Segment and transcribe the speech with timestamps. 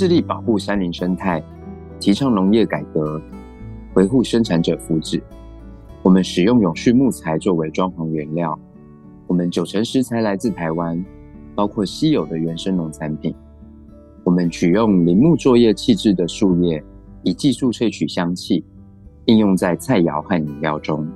[0.00, 1.44] 致力保护山林生态，
[1.98, 3.20] 提倡农业改革，
[3.92, 5.20] 维护生产者福祉。
[6.02, 8.58] 我们使用永续木材作为装潢原料，
[9.26, 11.04] 我们九成食材来自台湾，
[11.54, 13.34] 包括稀有的原生农产品。
[14.24, 16.82] 我们取用林木作业气制的树叶，
[17.22, 18.64] 以技术萃取香气，
[19.26, 21.06] 应用在菜肴和饮料中。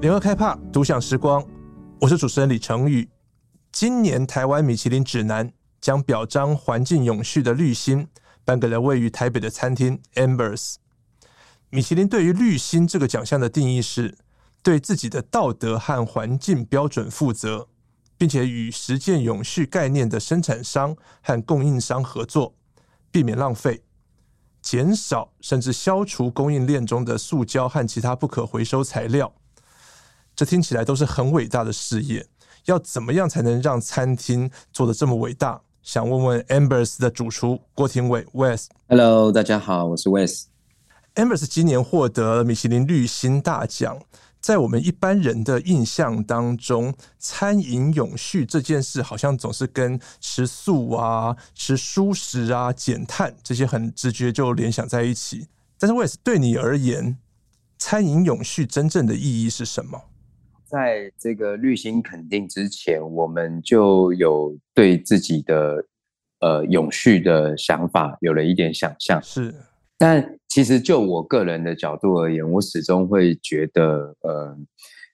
[0.00, 1.40] 联合开帕独享时光，
[2.00, 3.08] 我是主持人李成宇。
[3.72, 5.50] 今年台湾米其林指南
[5.80, 8.06] 将表彰环境永续的绿星
[8.44, 10.74] 颁给了位于台北的餐厅 Ambers。
[11.70, 14.18] 米其林对于绿星这个奖项的定义是
[14.62, 17.66] 对自己的道德和环境标准负责，
[18.18, 22.54] 并且与实践永续概念的生产商和供应商合作，
[23.10, 23.82] 避免浪费，
[24.60, 29.34] 减少甚至消除供应链中的塑胶和其他不可回收材料。
[30.36, 32.26] 这听起来都是很伟大的事业，
[32.66, 35.60] 要怎么样才能让餐厅做得这么伟大？
[35.82, 38.66] 想问问 Ambers 的主厨郭廷伟 Wes。
[38.88, 40.44] Hello，大家好，我是 Wes。
[41.16, 43.98] Ambers 今年获得米其林绿星大奖，
[44.40, 55.48] 在我们一般人的印象当中，餐饮永续这件事好像总是跟吃素啊、吃蔬食啊、减碳这些很直觉就联想在一起。
[55.78, 57.18] 但是 Wes 对你而言，
[57.76, 60.00] 餐饮永续真正的意义是什么？
[60.72, 65.84] 在这个绿心肯定之前，我们就有对自己的
[66.40, 69.20] 呃永续的想法有了一点想象。
[69.22, 69.54] 是，
[69.98, 74.56] 但其实就我个人的角度而言，我始终会觉得，呃，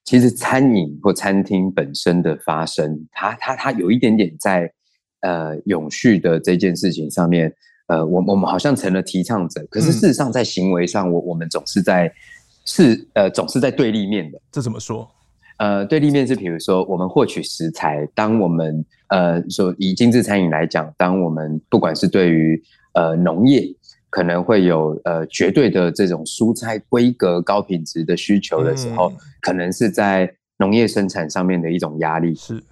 [0.05, 4.73] 其实餐饮或餐厅本身的发生，它它它有一点点在
[5.23, 7.53] 呃永续的这件事情上面，
[7.89, 12.09] 呃，我我们好像成了提倡者，可是事实上在行为上，我、嗯、我们总是在
[12.65, 14.41] 是呃总是在对立面的。
[14.53, 15.11] 这怎么说？
[15.59, 22.63] 呃，对立面是，比如说，我们获取食材，当我们呃说以精致餐饮来讲，当我们不管是对于
[22.95, 23.65] 呃农业
[24.09, 32.37] 可能会有呃绝对的这种蔬菜规格高品质的需求的时候，嗯、可能是在农业生产上面的一种压力。
[32.37, 32.63] 是，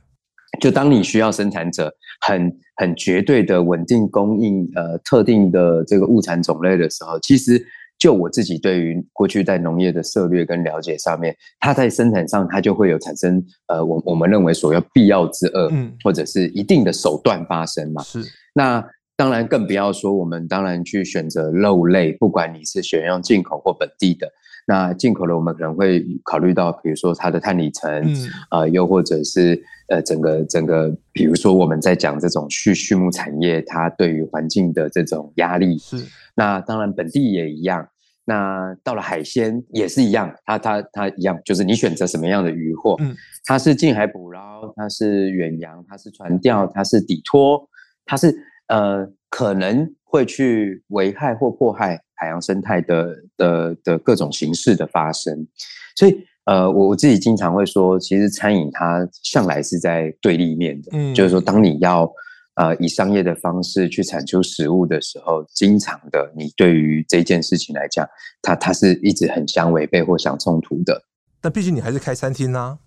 [0.61, 7.67] 就当你需要生产者很很绝对的稳定供应呃特定的这个物产种类的时候，其实。
[7.99, 18.03] 就我自己对于过去在农业的策略跟了解上面，它在生产上它就会有产生呃，我我们认为所要必要之恶，嗯，或者是一定的手段发生嘛。
[18.03, 18.23] 是。
[18.55, 18.85] 那
[19.17, 24.31] 当然更不要说我们当然去选择肉类，不管你是选用进口或本地的，
[24.67, 29.59] 那进口的我们可能会考虑到，比如说它的碳里程，嗯，呃，又或者是
[29.89, 35.97] 呃整个整个，比如说我们在讲这种畜畜牧产业，它对于环境的这种压力是。
[36.37, 37.89] 那当然，本地也一样。
[38.29, 43.15] 那到了海鲜也是一样，它它它一样，就是你选择什么样的渔获，嗯，
[43.45, 47.69] 它是近海捕捞，它是远洋，它是船钓，它是底拖，
[48.05, 48.37] 它是
[48.67, 55.47] 呃可能会去危害或迫害海洋生态的的的各种形式的发生。
[55.95, 62.13] 所以呃，我我自己经常会说，其实餐饮它向来是在对立面的，嗯，就是说当你要。
[62.57, 68.07] 呃，以商业的方式去产出食物的时候，经常的，你对于这件事情来讲，
[68.43, 71.03] 它它是一直很相违背或相冲突的。
[71.41, 72.79] 但毕竟你还是开餐厅啊，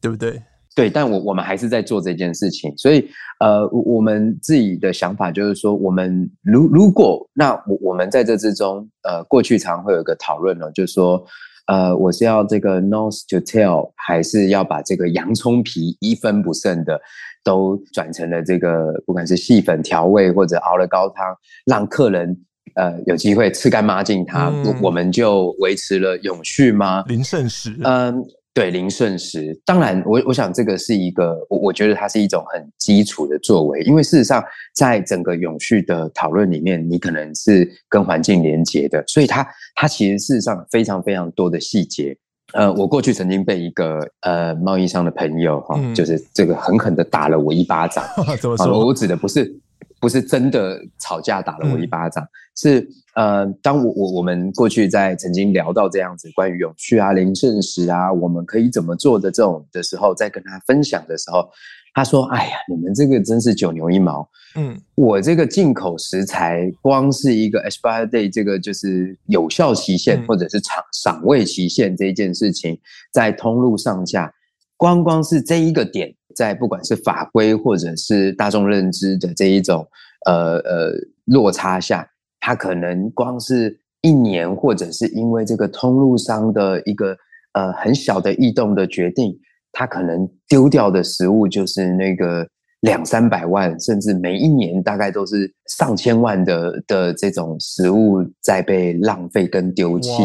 [0.00, 0.42] 对不对？
[0.74, 3.08] 对，但我我们还是在做这件事情，所以
[3.40, 11.24] 呃，我们自己的想法就是说，我们如如果那我我们在这之中，呃，过去常会有一个讨论呢，就是说。
[11.66, 17.00] 呃，我是要这个 nose to tail，还是要把这个洋葱皮一分不剩的
[17.44, 21.24] 都转成了这个，不管是细粉调味或者熬了高汤，
[21.64, 22.36] 让客人
[22.74, 27.04] 呃有机会吃干抹净它，嗯、我们就维持了永续吗？
[27.08, 27.76] 零剩食。
[27.82, 28.24] 嗯。
[28.56, 34.42] 对，零瞬时，当然我，我我想这个是一个，我我觉得它是一种很基础的作为，因为事实上，
[34.74, 42.16] 在整个永续的讨论里面，你可能是跟环境连接的，所以它它其实事实上非常非常多的细节。
[42.54, 48.02] 呃，我过去曾经被一个呃贸易商的朋友哈、嗯，就是这个狠狠的打了我一巴掌。
[48.40, 48.86] 怎么说？
[48.86, 49.54] 我指的不是。
[49.98, 61.48] 不是真的吵架打了我一巴掌，嗯、是呃，当我我我们过去在曾经聊到这样子关于永续啊、零剩食啊，我们可以怎么做的这种的时候，在跟他分享的时候，
[61.94, 72.78] 他说：“哎呀，你们这个真是九牛一毛。”嗯，我这个进口食材，光是一个 expiry date 这个就是有效期限，或者是赏赏味期限这一件事情，
[73.12, 74.32] 在通路上架，
[74.76, 76.14] 光光是这一个点。
[76.34, 79.88] 在不管是法规或者是大众认知的这一种
[80.26, 80.92] 呃呃
[81.24, 82.06] 落差下，
[82.46, 87.16] 他可能光是一年，或者是因为这个通路商的一个
[87.54, 89.36] 呃很小的异动的决定，
[89.72, 92.46] 他可能丢掉的食物就是那个
[92.82, 100.22] 两三百万，甚至每一年大概都是上千万的的这种食物在被浪费跟丢弃。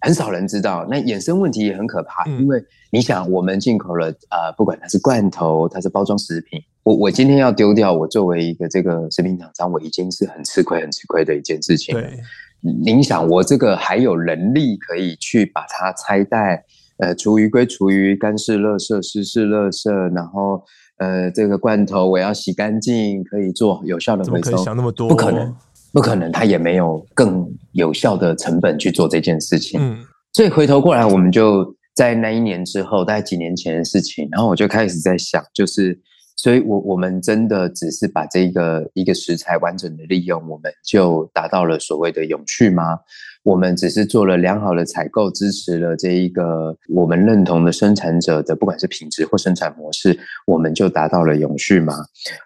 [0.00, 11.94] 很少人知道，那衍生问题也很可怕，嗯、因为你想，我们进口了呃，不管它是罐头，它是包装食品，我我今天要丢掉，我作为一个这个食品厂商，我已经是很吃亏、很吃亏的一件事情。
[11.94, 12.20] 对，
[12.60, 16.62] 您想，我这个还有能力可以去把它拆袋，
[16.98, 20.62] 呃，厨余归厨余，干式垃圾、湿式垃圾，然后
[20.98, 24.42] 呃，这个罐头我要洗干净，可以做有效的回收。
[24.42, 25.08] 怎么可以想那么多？
[25.08, 25.54] 不可能。
[25.96, 29.80] 不可能，他也没有更有效的成本去做这件事情。
[29.80, 30.04] 嗯，
[30.34, 35.98] 所以回头过来，我们就在那一年之后，大概几年前的事情，然后我就开始在想，就是，
[36.36, 42.98] 所以我我们真的只是把这个一个食材完整的利用，我们就达到了所谓的永续吗？
[43.42, 51.94] 我们只是做了良好的采购，支持了这一个我们认同的生产者的，不管是品质或生产模式，我们就达到了永续吗？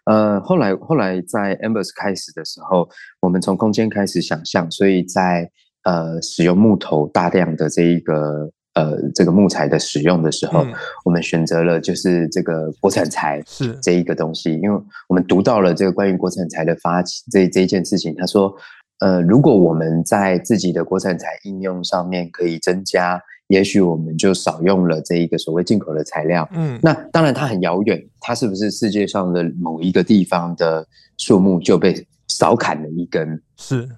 [0.05, 2.89] 呃，后来后来在 Amber 开始的时候，
[3.21, 5.51] 我们从空间开始想象，所以在
[5.85, 10.73] 呃使用木头大量的这一个呃这个木材的使用的时候，嗯、
[11.05, 18.55] 我们选择了就是这个国产材是这一个东西，因为我们读到了这个关于国产材的发起这这一件事情，他说。
[19.03, 23.19] 呃，如果我们在自己的国产材应用上面可以增加，
[23.49, 26.47] 也许我们就少用了这一个所谓进口的材料。
[26.53, 30.87] 嗯，那当然它很遥远，它是不是世界上的某一个地方的
[31.17, 33.43] 树木就被少砍了一根？
[33.57, 33.89] 是，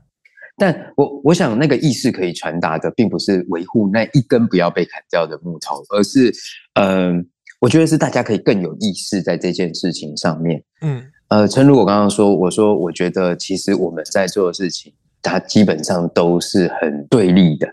[0.63, 6.33] 但我我想那个意识可以传达的，并不是维护那一根不要被砍掉的木头，而是，
[6.75, 7.25] 嗯、呃，
[7.59, 10.63] 我觉得是大家可以更有意识在这件事情上面。
[10.83, 11.03] 嗯。
[11.31, 17.67] 呃，诚如我刚刚说，我说我觉得其实我们在做的事情，它基本上都是很对立的，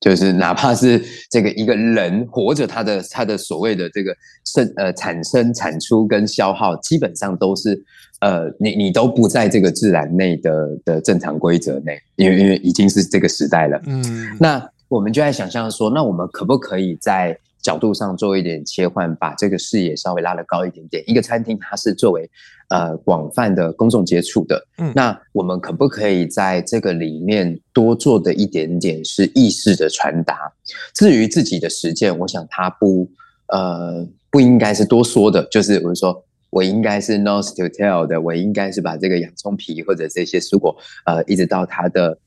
[0.00, 4.16] 就是哪怕是这个一个人活着，他的他的所谓的这个
[4.46, 7.78] 生呃产生产出跟消耗，基本上都是
[8.24, 13.78] 呃你你都不在这个自然内的的正常规则内，因为因为已经是这个时代了。
[13.84, 14.02] 嗯，
[14.40, 21.04] 那我们就在想象说，那我们可不可以在角度上做一点切换，把这个视野稍微拉得高一点点。
[21.06, 22.30] 一个餐厅它是作为
[22.68, 30.50] 呃广泛的公众接触的，嗯，那我们可不可以在这个里面多做的一点点是意识的传达？
[30.94, 33.06] 至于自己的实践，我想它不
[33.48, 36.24] 呃不应该是多说的，就是我说
[36.54, 40.74] 我应该是 nose to tail 的，我应该是把这个洋葱皮或者这些蔬果
[41.04, 42.18] 呃一直到它的。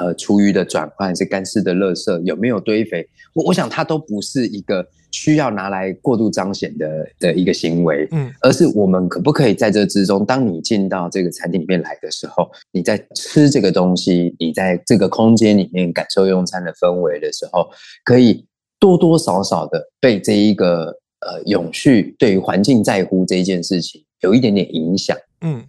[0.00, 3.06] 呃，厨余的转换是干式的垃圾，有没有堆肥？
[3.32, 17.68] 我我想它都不是一个需要拿来过度彰显的的一个行为，嗯，而是我们可不可以在这之中，当你进到这个餐厅里面来的时候，你在吃这个东西，你在这个空间里面感受用餐的氛围的时候，
[18.04, 18.44] 可以
[18.80, 20.92] 多多少少的被这一个
[21.26, 25.64] 呃永续对于环境在乎这一件事情有一点点影响，嗯，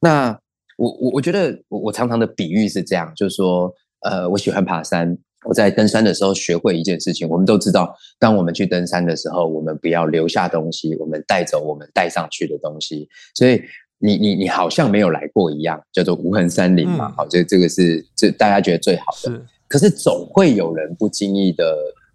[0.00, 0.38] 那。
[0.80, 3.70] 我我我觉得我我常常的比喻是这样，就是说，
[4.00, 5.14] 呃，我喜欢爬山。
[5.44, 13.06] 我在登山的时候学会一件事情，我们都知道，当我们去登山的时候，我们不要留下东西，我们带走我们带上去的东西。
[13.34, 13.60] 所以
[13.98, 17.12] 你你你好像没有来过一样，叫做无痕山林嘛。
[17.14, 19.30] 好，这这个是这大家觉得最好的。
[19.30, 19.46] 是。
[19.68, 21.62] 可是总会有人不经意的，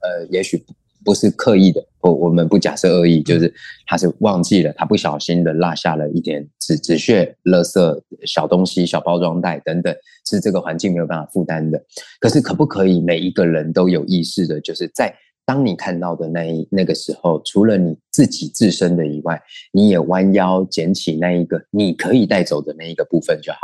[0.01, 0.65] 呃，也许。
[1.05, 3.53] 不是刻意的，我我们不假设恶意，就是
[3.85, 9.95] 他是忘记了，他不小心的落下了一点纸纸屑、垃圾、小东西、小包装袋等等，
[10.27, 11.79] 是这个环境没有办法负担的。
[12.19, 19.39] 可是可不可以每一个人都有意识的，就是在当你看到的那一那个时候，除了你自己自身的以外，
[19.71, 23.59] 你也弯腰捡起那一个你可以带走的那一个部分就好。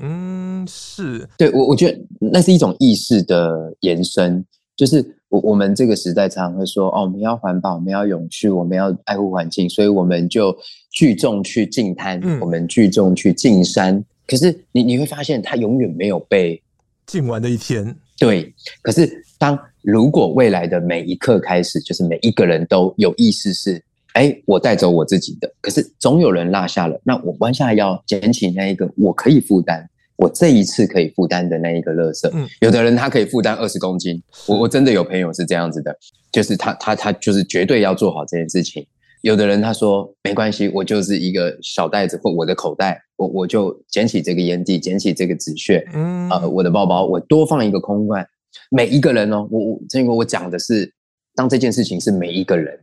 [0.00, 1.98] 嗯，是对我我觉得
[2.32, 4.44] 那是一种意识的延伸。
[4.76, 5.00] 就是
[5.34, 10.56] 我我们这个时代常常会说哦，我们要环保，我们要永续，我们要爱护环境，所以我们就
[10.92, 14.02] 聚众去净滩，嗯、我们聚众去净山。
[14.28, 16.62] 可是你你会发现，它永远没有被
[17.06, 17.94] 净完的一天。
[18.16, 18.54] 对。
[18.80, 29.90] 可是当如果未来的每一刻开始，就是每一个人都有意识是，哎，我带走我自己的，可是总有人落下了，那我弯下腰捡起那一个我可以负担。
[30.16, 35.96] 我这一次可以负担的那一个垃圾，嗯，有的人他可以负担二十公斤，我我真的有朋友是这样子的，
[36.30, 38.86] 就是他他他就是绝对要做好这件事情。
[39.22, 48.26] 有的人他说没关系，我就是一个小袋子或我的口袋，我我就捡起这个烟蒂，捡起这个纸屑，嗯，呃，我的包包我多放一个空罐。
[48.70, 50.92] 每一个人哦，我我这个我讲的是，
[51.34, 52.78] 当这件事情是每一个人，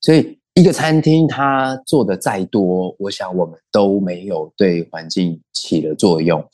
[0.00, 0.37] 所以。
[0.58, 6.44] 一个餐厅，它做的再多，我想我们都没有对环境起了作用。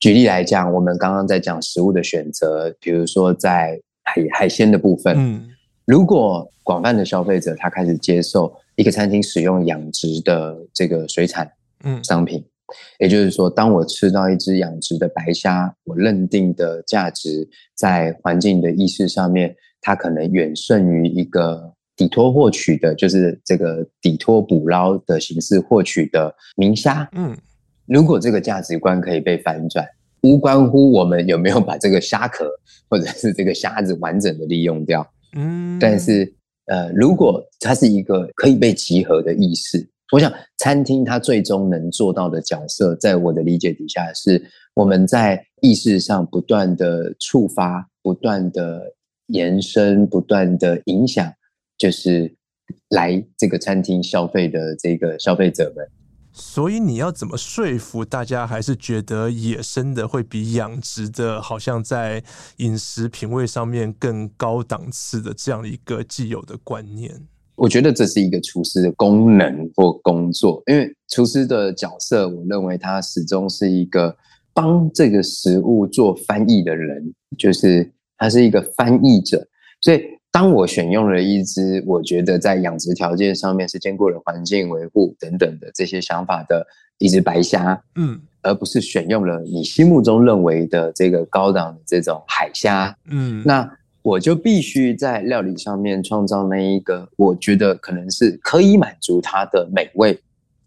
[0.00, 5.48] 举例来讲，我们刚刚在讲食物的选择，比如说在海海鲜的部分，嗯，
[5.84, 11.48] 如果广泛的消费者他开始接受一个餐厅使用养殖的这个水产
[11.84, 12.44] 嗯商品，嗯、
[12.98, 27.08] 也就是说，当我吃到一只养殖的白虾，我认定的价值在环境的意识上面，它可能远胜于一个底托获取的，就是这个底托捕捞的形式获取的明虾。
[27.12, 27.36] 嗯，
[27.86, 29.86] 如果这个价值观可以被反转，
[30.22, 32.48] 无关乎我们有没有把这个虾壳
[32.88, 35.06] 或者是这个虾子完整的利用掉。
[35.36, 36.32] 嗯，但是，
[36.66, 44.42] 呃，如果它是一个可以被集合的意识，我想餐厅它最终能做到的角色，在我的理解底下，是
[44.74, 48.82] 我们在意识上不断的触发、不断的
[49.28, 51.32] 延伸、不断的影响，
[51.82, 52.32] 就是
[52.90, 55.84] 来这个餐厅消费的这个消费者们。
[56.32, 62.22] 所以你要怎么说服大家，还是觉得野生的会比养殖的，好像在
[62.58, 67.20] 饮食品味上面更高档次的这样一个既有的观念？
[67.56, 74.16] 我觉得这是一个厨师的功能或工作，因为厨师的角色，我认为他始终是一个
[74.54, 79.44] 帮这个食物做翻译的人，就是他是一个翻译者，
[79.80, 80.00] 所以。
[80.32, 93.70] 当我选用了一只我觉得在养殖条件上面是兼顾了环境维护等等的这些想法的一只白虾，嗯，而不是选用了你心目中认为的这个高档的这种海虾，嗯，那
[94.00, 100.18] 我就必须在料理上面创造那一个我觉得可能是可以满足它的美味，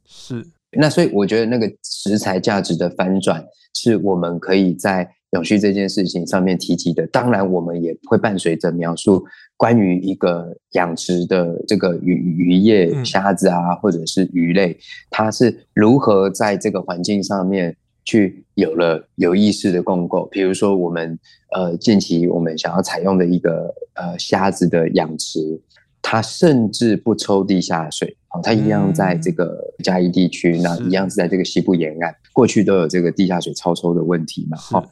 [0.05, 0.45] 是。
[0.77, 3.43] 那所以我觉得那个食材价值的翻转
[3.73, 5.09] 是我们可以在。
[5.35, 9.21] 永续这件事情上面提及的，当然我们也会伴随着描述
[9.57, 14.77] 关于一个养殖的这个鱼渔业虾子啊，或者是鱼类，
[15.09, 17.75] 它是如何在这个环境上面
[18.05, 20.25] 去有了有意识的共构。
[20.31, 21.19] 比如说，我们
[21.53, 25.39] 呃近期我们想要采用的一个呃虾子的养殖，
[26.01, 34.89] 它甚至不抽地下水，哦，它一样在这个嘉义地区，那一样是在这个西部沿岸，过去都有这个地下水超抽的问题嘛，好。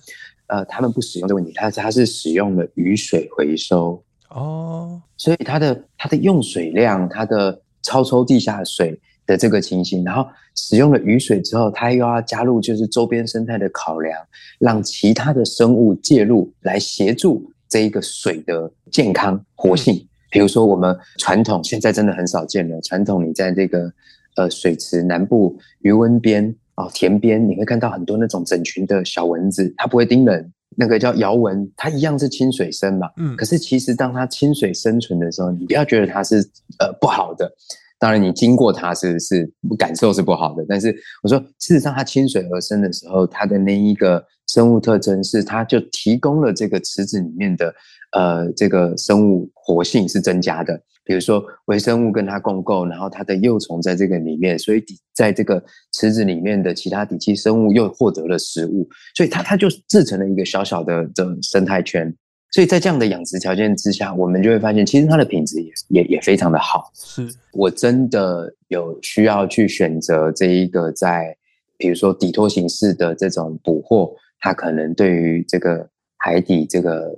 [0.53, 10.23] 呃，他们不使用这个问题，它它是使用了雨水回收哦，所以它的它的用水量，它的超抽地下水的这个情形，然后
[10.55, 14.15] 使用了雨水之后，它又要加入就是周边生态的考量，
[14.59, 19.95] 让其他的生物介入来协助这一个水的健康活性。
[19.95, 23.91] 嗯、比如说我们传统现在真的很少见了，传统你在这个
[24.35, 26.55] 呃水池南部鱼温边。
[26.75, 33.07] 哦，田边你会看到很多那种整群的小蚊子，它不会叮人，那个叫摇蚊，它一样是亲水生嘛。
[33.17, 36.37] 嗯，可是其实当它亲水生存的时候，你不要觉得它是
[36.79, 37.51] 呃不好的，
[37.99, 47.73] 当然你经过它是是感受是不好的，但是我说事实上它亲水而生的时候，它的那一个生物特征是它就提供了这个池子里面的
[48.13, 50.81] 呃这个生物活性是增加的。
[51.05, 62.09] 比如说微生物跟它共构，然后它的幼虫在这个里面，所以底在这个池子里面的其他底栖生物又获得了食物，所以它它就制成了一个小小的这种生态圈。
[62.51, 66.89] 所以在这样的养殖条件之下，我们就会发现，其实它的品质也也也非常的好。
[66.93, 71.35] 是我真的有需要去选择这一个在
[71.77, 75.85] 比如说底托形式的这种捕获，它可能对于这个
[76.17, 77.13] 海底这个。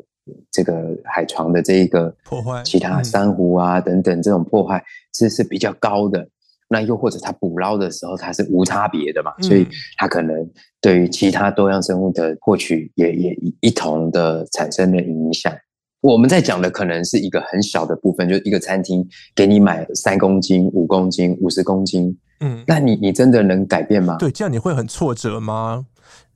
[0.52, 6.28] 这个海床的这一个破坏，其他珊瑚啊等等这种破坏是是比较高的。
[6.68, 9.68] 那又或者它捕捞的时候它是无差别的嘛，所以
[9.98, 10.36] 它可能
[10.82, 15.54] 对于其他多样生物的获取也也一同的产生了影响。
[16.02, 24.18] 我们在讲的可能是一个很小的部分，就是一个餐厅给你买三公斤、五公斤、五十公斤，嗯，那你你真的能改变吗？
[24.18, 25.86] 对，这样你会很挫折吗？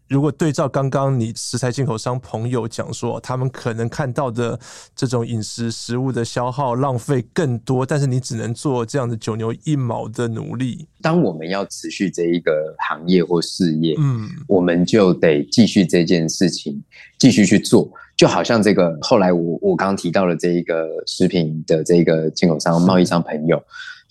[0.10, 4.60] 如果对照刚刚你食材进口商朋友讲说，他们可能看到的
[4.96, 10.88] 这种饮食食物的消耗浪费更多，但是你只能做这样的九牛一毛的努力。
[11.00, 16.84] 当我们要持续这一个行业或事业，嗯，我们就得继续这件事情，
[17.20, 17.88] 继续去做。
[18.18, 23.62] 就好像这个后来我我刚刚提到了这一个食品的这个进口商贸易商朋友。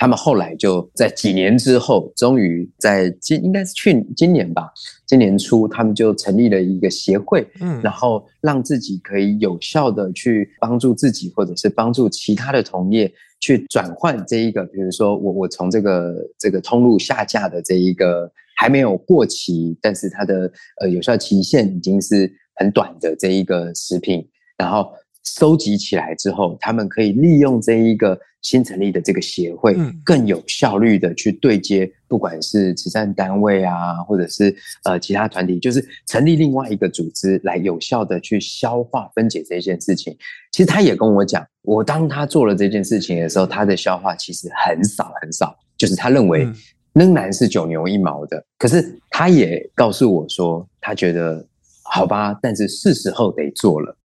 [0.00, 4.70] 他们后来就在几年之后，终于在今应该是去今年吧，
[5.08, 13.10] 今年初他们就成立了一个协会，嗯，然后让自己可以有效的去帮助自己，或者是帮助其他的同业
[13.40, 24.24] 去转换这一个，比如说我我从这个这个通路下架的这一个还没有过期，但是它的呃有效期限已经是很短的这一个食品，
[24.56, 24.88] 然后。
[25.36, 34.54] 收集起来之后，他们可以利用这一个新成立的这个协会，更有效率的去对接，不管是慈善单位啊，或者是
[34.84, 40.16] 呃其他团体，就是成立另外一个组织来有效的去消化分解这件事情。
[40.52, 46.48] 其实他也跟我讲，我当他做了这件事情的时候，他的消化其实很少很少，就是他认为
[46.94, 48.42] 仍然是九牛一毛的。
[48.56, 51.44] 可是他也告诉我说，他觉得
[51.82, 53.97] 好吧，但是是时候得做了。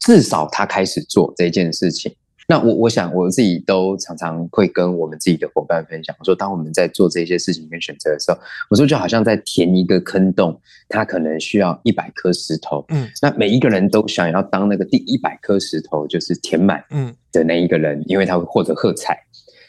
[0.00, 2.12] 至少他开始做这件事情，
[2.48, 8.38] 那我我想我自己都常常会跟我们自己的伙伴分享，我说当我们在做这些事情跟选择的时候，
[8.68, 17.14] 我说就好像在填一个坑洞，它可能需要一百颗石头，嗯，那每一个人都想要当那个第一百颗石头就是填满，嗯。
[17.30, 19.16] 的那一个人，因为他会获得喝彩，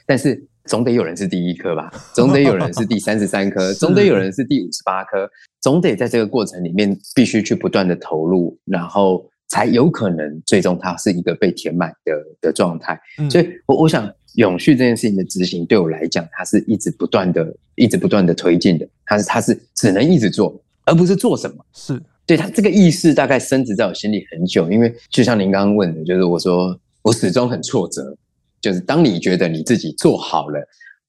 [0.08, 9.24] 但是总得有人是第一颗吧，总得有人是第三十三颗， 总得有人是第五十八颗，总得在这个过程里面必须去不断的投入，然后。
[9.52, 12.98] 才有可能最终它是一个被填满的的状态，
[13.30, 21.58] 所以我我想永续这件事情的执行对我来讲，它是一直不断的、一直不断的推进的，它是它是只能一直做，而不是做什么。
[21.74, 28.16] 是对它这个意识大概深植在我心里很久，因为就像您刚刚问的，就是我说我始终很挫折，
[28.62, 30.66] 就是当你觉得你自己做好了，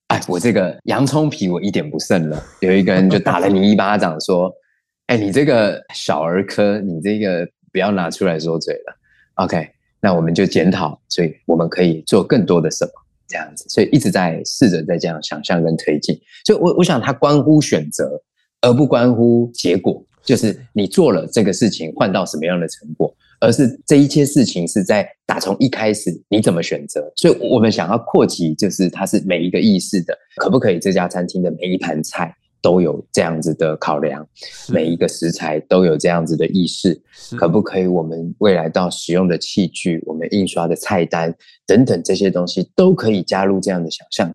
[0.09, 4.53] 哎，我这个洋葱皮我一点不剩了，有一个人就打了你一巴掌，说，
[5.07, 7.49] 哎，你这个小儿科，你这个。
[7.73, 8.97] 不要拿出来说嘴了
[9.37, 9.69] ，OK？
[10.01, 12.91] 那我们就检讨，所以我们可以做更多的什么
[13.29, 16.21] 这样子，所以一直在试着在这样想象跟推进。
[16.45, 18.21] 所以我，我想它关乎选择，
[18.61, 27.13] 而不关乎结果，就是你做了这个事情换到什么样的成果，而是这一切事情是在打从一开始你怎么选择。
[27.17, 32.35] 所以我们想要扩及，就是它是每一个意识的，可不可以这家餐厅的每一盘菜。
[32.63, 34.27] 都有这样子的考量，
[34.69, 36.99] 每一个食材都有这样子的意识，
[37.37, 37.87] 可不可以？
[37.87, 41.35] 我们未来到使用的器具，我们印刷的菜单
[41.67, 44.33] 等等这些东西，都可以加入这样的想象。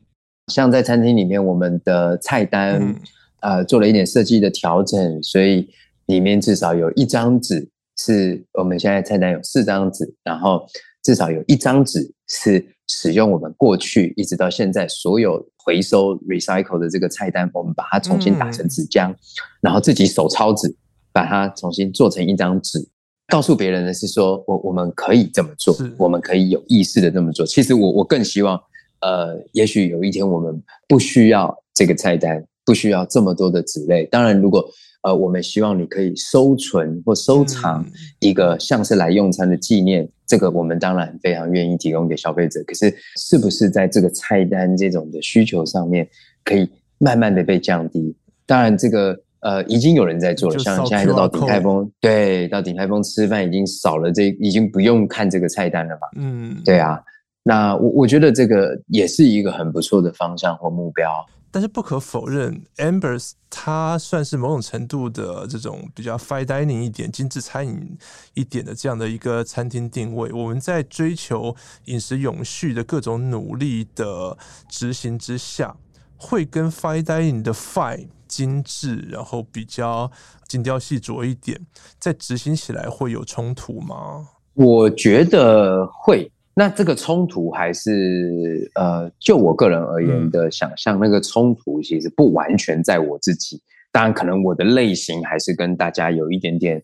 [0.51, 2.95] 像在餐厅里面，我们的菜单，嗯、
[3.39, 5.69] 呃，做了一点设计的调整，所以
[6.07, 10.67] 里面至少有一张纸，是我们现在菜单有四张纸，然后
[11.03, 15.47] 至少有一张纸是使用我们过去一直到现在所有。
[15.67, 19.13] 回收 recycle 的这个菜单，我们把它重新打成纸浆，
[19.59, 20.73] 然后自己手抄纸，
[21.11, 22.79] 把它重新做成一张纸，
[23.27, 27.45] 告诉别人的是说，我我们可以这么做，我们可以有意识的这么做。
[27.45, 28.57] 其实我我更希望，
[29.01, 34.05] 呃，也许有一天我们不需要这个菜单，不需要这么多的纸类。
[34.05, 34.65] 当然，如果
[35.01, 37.85] 呃，我们希望你可以收存或收藏
[38.21, 42.61] 一个像是来用餐的纪念，嗯、这个我们当然非常愿意提供给消费者。
[42.67, 46.07] 可是，是不是在这个菜单这种的需求上面，
[46.43, 48.15] 可以慢慢的被降低？
[48.45, 56.07] 当然，这个呃，已经有人在做了，像现在就到鼎泰丰，对，到鼎泰丰吃饭已经少了这，已经不用看这个菜单了吧？
[56.17, 56.99] 嗯，对啊。
[57.43, 61.25] 那我我觉得这个也是一个很不错的方向或目标。
[61.57, 67.97] 但是不可否认，Amber's 它算是某种程度的这种比较 fine dining 一点、精致餐饮
[68.35, 70.31] 一点的这样的一个餐厅定位。
[70.31, 74.37] 我们在追求饮食永续的各种努力的
[74.69, 75.75] 执行之下，
[76.15, 80.11] 会跟 fine dining 的 fine 精致，然后比较
[80.47, 81.59] 精雕细琢一点，
[81.97, 84.27] 在执行起来会有冲突吗？
[84.53, 86.31] 我觉得会。
[86.59, 93.61] 那这个冲突还是呃，就我个人而言的想象，那个冲突其实不完全在我自己。
[93.91, 96.83] 当然，可能我的类型还是跟大家有一点点。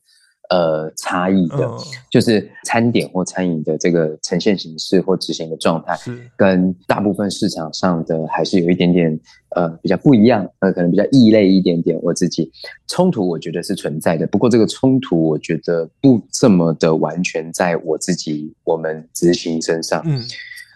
[0.50, 1.72] 呃，差异的，
[2.12, 5.98] 就是餐点或餐饮的这个呈现形式或执行的状态，
[6.36, 9.20] 跟大部分市场上的还是有一点点
[9.56, 11.98] 呃比较不一样，呃，可能比较异类一点点。
[12.04, 12.52] 我自己
[12.88, 20.22] 冲突，我觉得是存在的，不过这个冲突，我觉得不这么的完全在我自己我们执行身上，嗯，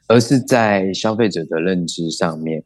[0.08, 2.64] 而是在消费者的认知上面。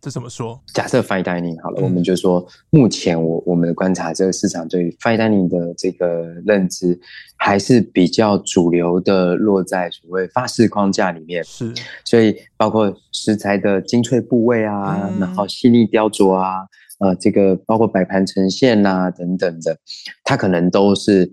[0.00, 0.58] 这怎么说？
[0.72, 6.98] 假设 fine dining 好了，嗯、我们就说，目前我我们的观察，这个市场对 fine dining 的这个认知，
[7.36, 11.44] 还是比较主流的，落在所谓法式框架里面。
[11.44, 11.72] 是，
[12.04, 16.66] 所以包括食材的精粹部位啊，嗯、然后细腻雕琢啊，
[17.00, 19.76] 呃，这个包括摆盘呈现啊等等的，
[20.24, 21.30] 它可能都是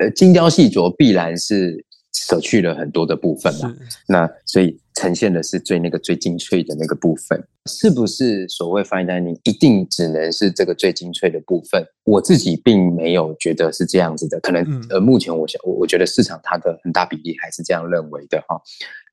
[0.00, 1.84] 呃精雕细琢，必然是。
[2.14, 3.72] 舍去了很多的部分嘛，
[4.08, 11.86] 那所以呈现的是最那个最精粹的那个部分，是不是所谓 fine dining 一定只能是这个最精粹的部分？
[12.02, 18.60] 我自己并没有觉得是这样子的，可能呃，目前我想，我我觉得市场它的很大比例还是这样认为的哈。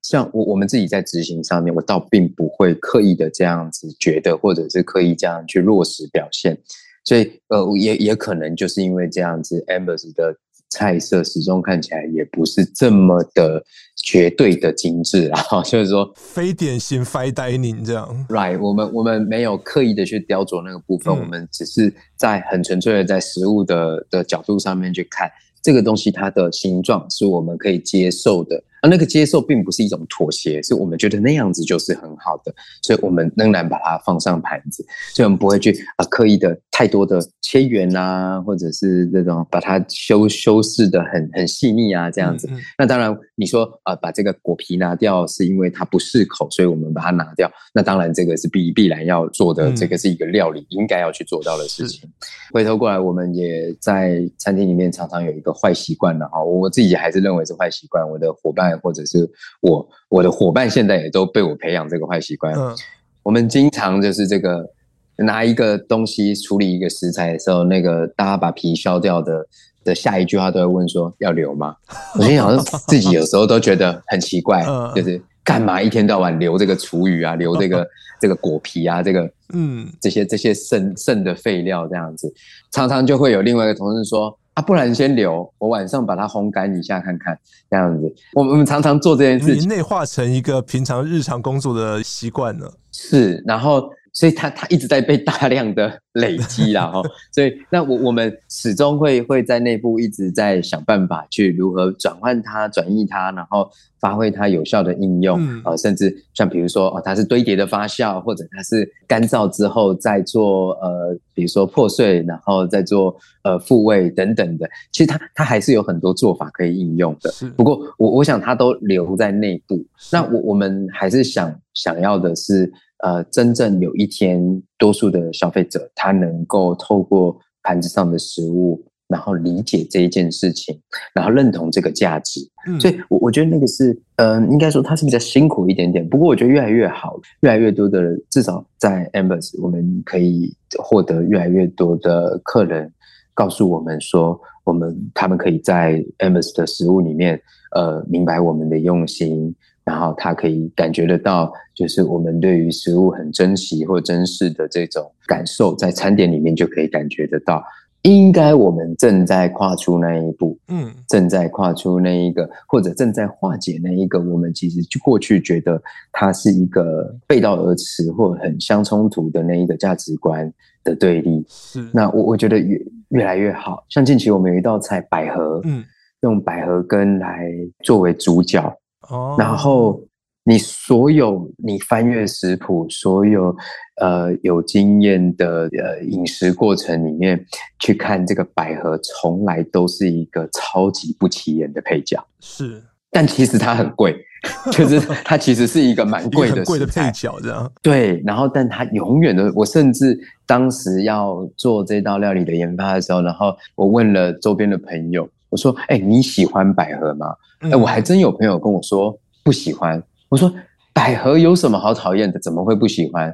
[0.02, 6.58] 像我我们自己在执行上面，我倒并不会刻意的这样子觉得，或者是刻意这样去落实表现，
[7.04, 10.36] 所以呃，也也可能就是因为这样子，Amber's 的。
[10.76, 13.64] 菜色始终看起来也不是这么的
[14.04, 18.26] 绝对的精致啊， 就是说非典型 fine dining 这样。
[18.28, 28.62] Right，我们我们没有刻意的去雕琢那个部分，嗯、我们只是在很纯粹的在食物的的角度上面去看这个东西，它的形状是我们可以接受的。
[28.82, 34.86] 而那个接受并不是一种妥协，是我们觉得那样子就是很好的，所以我们仍然把它放上盘子，
[35.16, 42.50] 所以我们不会去啊刻意的太多的切圆啊，或者是这种把它修修饰的很很细腻啊这样子。
[42.52, 47.50] 嗯嗯，那当然你说啊把这个果皮拿掉是因为它不适口，所以我们把它拿掉。
[47.74, 52.10] 那当然这个是必必然要做的，这个是一个料理应该要去做到的事情。
[52.52, 58.66] 回头过来，我们也在餐厅里面常常有一个坏习惯的哈，我自己还是认为是坏习惯，我的伙伴。
[58.84, 59.30] 或者是
[59.62, 62.54] 我我的伙伴现在也都被我培养这个坏习惯。
[62.56, 62.76] 嗯，
[63.24, 64.68] 我们经常就是这个
[65.18, 69.46] 拿一个东西处理一个食材的时候，那个大家把皮削掉的
[69.84, 71.76] 的下一句话都会问说要留吗？
[72.18, 77.88] 我心想自己有时候都觉得很奇怪，就是干嘛一天到晚留这个厨余啊，留这个
[78.20, 82.34] 这个果皮啊，这个嗯这些这些剩剩的废料这样子，
[82.72, 84.38] 常常就会有另外一个同事说。
[84.56, 87.38] 啊，不然先留，我晚上把它烘干一下看看，
[87.70, 88.16] 这样子。
[88.34, 92.72] 我们我们常常做这件事情，内化成一个平常日常工作的习惯了。
[92.94, 93.90] 是，然后。
[94.16, 117.30] 所以它它一直在被大量的累积啦 哈，所以那我我们始终会会在内部一直在想办法去如何转换它、转移它，然后发挥它有效的应用啊、嗯，甚至像比如说哦，它是堆叠的发酵，或者它是干燥之后再做呃，比如说破碎，然后再做呃复位等等的，其实它它还是有很多做法可以应用的。
[117.58, 122.72] 不过我我想它都留在内部，那我我们还是想想要的是。
[123.06, 124.42] 呃，真正有一天，
[124.80, 130.76] 多数的消费者他能够透过盘子上的食物，然后理解这一件事情，
[131.14, 132.42] 然后认同这个价值。
[132.68, 136.08] 嗯，所以，我我觉得那个是，呃，应该说他是比较辛苦一点点。
[136.10, 142.92] 不过，我觉得越来越好，越来越多的人，至少在 Ambers，我们可以获得越来越多的客人
[143.36, 147.40] 告诉我们说，我们他们可以在 Ambers 的食物里面，
[147.76, 149.56] 呃，明白我们的用心。
[149.86, 157.64] 然后他可以感觉得到，就是我们对于食物很珍惜或珍视的这种感受，在餐点里面就可以感觉得到。
[158.02, 171.44] 应该我们正在跨出那一步，嗯，正在跨出那一个，或者正在化解那一个，我们其实就过去觉得它是一个背道而驰或很相冲突的那一个价值观的对立。
[171.48, 173.84] 是，那我我觉得越越来越好。
[173.90, 175.84] 像近期我们有一道菜百合，嗯，
[176.22, 177.50] 用百合根来
[177.84, 178.72] 作为主角。
[179.10, 180.02] 哦，然后
[180.44, 183.56] 你所有你翻阅食谱，所有
[184.00, 187.44] 呃有经验的呃饮食过程里面
[187.80, 192.24] 去看这个百合，从来都是一个超级不起眼的配角。
[192.40, 194.16] 是，但其实它很贵，
[194.72, 197.72] 就是它其实是一个蛮贵的贵的配角，这样。
[197.82, 200.16] 对，然后但它永远都，我甚至
[200.46, 205.28] 当时要做这道料理的研发的时候，然后我问了周边的朋友。
[205.56, 207.28] 我说：“哎、欸，你喜欢百合吗？
[207.60, 210.04] 哎、欸，我还真有朋友跟我说不喜欢。
[210.28, 210.54] 我说
[210.94, 212.38] 百合有什么好讨厌的？
[212.42, 213.34] 怎么会不喜欢？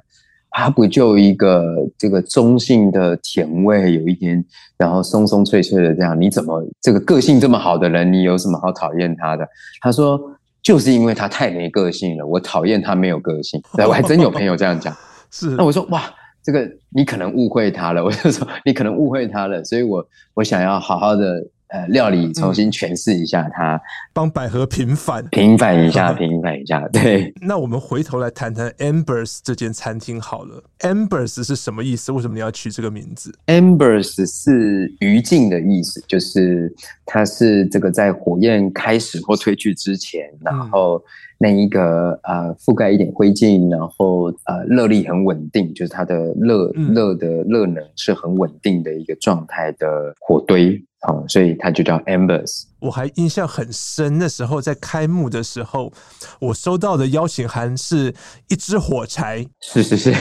[0.51, 4.45] 它不就一个这个中性的甜味，有一点，
[4.77, 6.19] 然后松松脆脆的这样。
[6.19, 9.47] 你怎么这个个性这么好的人，你有什么好讨厌他的？”
[9.81, 10.21] 他说
[10.61, 14.95] ：“就是因为他太没个性了，我讨厌他没有个性。”对，我还真有朋友这样讲。
[15.31, 16.03] 是，那我说哇，
[16.43, 18.05] 这个你可能误会他了。
[18.05, 20.05] 我就说你可能误会他了，所以我
[20.35, 21.43] 我想要好好的。
[21.71, 23.81] 呃，料理重新诠释一下它，
[24.11, 26.85] 帮、嗯、百合平反，平反一下， 平反一下。
[26.89, 30.61] 对， 那我们回头来谈谈 Ambers 这间餐厅好了。
[30.79, 32.11] Ambers 是什么意思？
[32.11, 36.73] 为什么你要取这个名字？Ambers 是余烬的意思，就是
[37.05, 41.01] 它是这个在火焰开始或退去之前，然后
[41.37, 50.83] 那一个呃覆盖一点灰烬，然后呃热力很稳定，就是它的热热的热能是很稳定的一个状态的火堆。
[51.03, 52.63] 好，所以它就叫 Amber's。
[52.79, 55.91] 我还印象很深，那时候在开幕的时候，
[56.39, 58.13] 我收到的邀请函是
[58.49, 59.43] 一支火柴。
[59.61, 60.13] 是是是，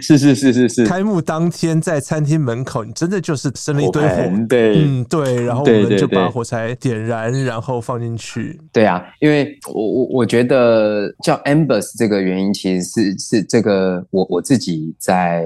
[0.00, 0.86] 是 是是是是。
[0.86, 4.46] 开幕当天在餐厅门口，你真的就是生了一堆火柴。
[4.48, 5.44] 对，嗯，对。
[5.44, 8.60] 然后我们就把火柴点燃，然后放进去。
[8.72, 15.44] 对啊，因为我我我觉得叫 Amber's 这个原因，其实是是这个我我自己在。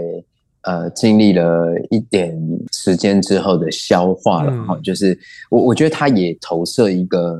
[0.64, 2.34] 呃，经历了一点
[2.72, 5.18] 时间之后的消化了哈、嗯，就是
[5.50, 7.38] 我我觉得它也投射一个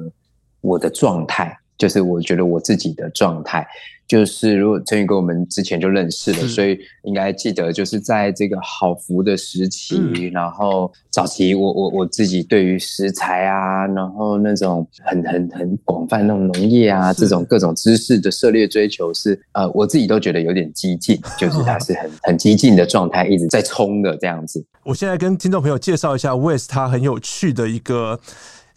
[0.60, 3.66] 我的状态，就是我觉得我自己的状态，
[4.07, 24.64] 就是如果陈宇哥我们之前就认识了，所以应该记得，就是在这个好福的时期，嗯、然后早期我我我自己对于食材啊，然后那种很很很广泛那种农业啊，这种各种知识的涉猎追求是呃，我自己都觉得有点激进，就是它 是很很激进的状态，一直在冲的这样子。
[24.85, 28.21] 我现在跟听众朋友介绍一下 Wes，他很有趣的一个。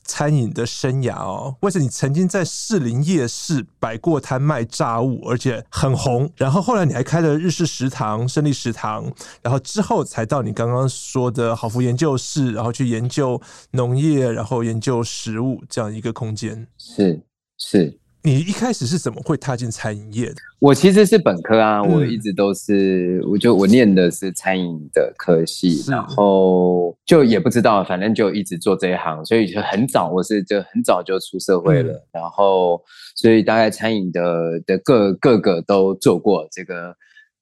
[0.08, 6.32] 餐饮的生涯哦，为什么你曾经在士林夜市摆过摊卖炸物，而且很红？
[6.38, 13.40] 然后后来你还开了日式食堂、胜利食堂，然后之后才到你刚刚说的好福研究室，然后去研究
[13.72, 16.68] 农业，然后研究食物这样一个空间。
[16.78, 17.22] 是
[17.58, 18.00] 是。
[18.24, 20.36] 你一开始是怎么会踏进餐饮业的？
[20.60, 32.82] 我其实是本科啊，我一直都是，我就我念的是餐饮的科系，然后就也不知道，反正就一直做这一行，所以就很早，我是就很早就出社会了，然后
[33.16, 36.94] 所以大概餐饮的的各各个都做过，这个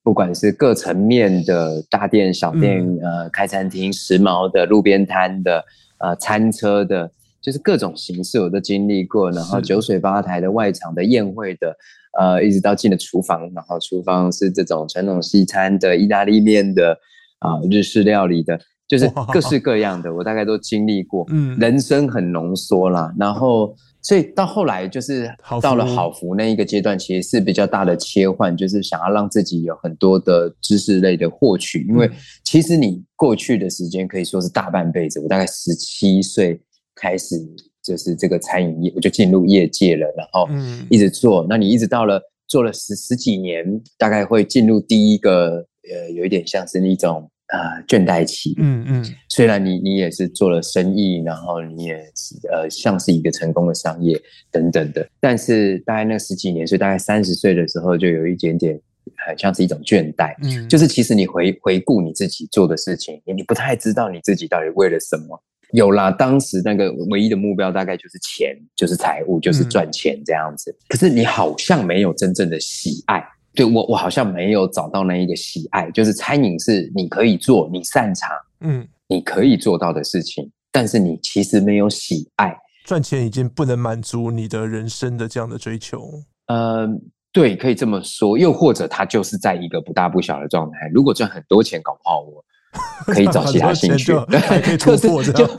[0.04, 5.64] 不管是各层面的大店、小店，呃，开餐厅、时髦的、路边摊的、
[6.00, 7.10] 呃，餐车的。
[7.46, 11.78] 就是各种形式我都经历过，然后酒水吧台的、外场的、宴会的，
[12.20, 16.98] 呃，一直到进了厨房，然后厨房是这种传统西餐的、意大利面的，
[17.38, 21.24] 啊、呃，日式料理的，就是各式各样的，我大概都经历过。
[21.30, 25.30] 嗯，人生很浓缩啦，然后所以到后来就是
[25.62, 32.10] 到了好福那一个阶段，其实是比较大的切换，就是想要让自己有很多的知识类的获取，因为
[32.44, 36.60] 其实你过去的时间可以说是大半辈子，我大概十七岁。
[36.96, 37.36] 开始
[37.84, 40.48] 就是这个餐饮业，我就进入业界了，然后
[40.90, 41.44] 一直做。
[41.44, 43.64] 嗯、那你一直到了做了十十几年，
[43.98, 45.58] 大概会进入第一个
[45.94, 48.56] 呃，有一点像是那种呃倦怠期。
[48.58, 49.06] 嗯嗯。
[49.30, 58.80] 虽然你你也是做了生意，然后你也是呃像是一个成功的商业等等的，但是大概那十几年，所以大概三十岁的时候，就有一点点
[59.28, 60.34] 很像是一种倦怠。
[60.42, 60.68] 嗯。
[60.68, 65.40] 就是其实你回回顾你自己做的事情，你不太知道你自己到底为了什么。
[65.72, 70.72] 有啦，当时那个唯一的目标大概就是钱，就是财务，就是赚钱这样子。
[70.72, 70.78] 嗯。
[70.90, 73.24] 可是你好像没有真正的喜爱，
[73.54, 78.30] 对，我我好像没有找到那一个喜爱，就是餐饮是你可以做，你擅长，
[78.62, 82.56] 嗯，你可以做到的事情，但是你其实没有喜爱。
[82.86, 86.08] 赚钱已经不能满足你的人生的这样的追求。
[86.46, 86.88] 呃，
[87.34, 88.38] 对，可以这么说。
[88.38, 90.88] 又或者他就是在一个不大不小的状态。
[90.94, 92.45] 如果赚很多钱，搞不好我。
[93.06, 94.14] 可以找其他兴趣，
[94.80, 95.50] 就是就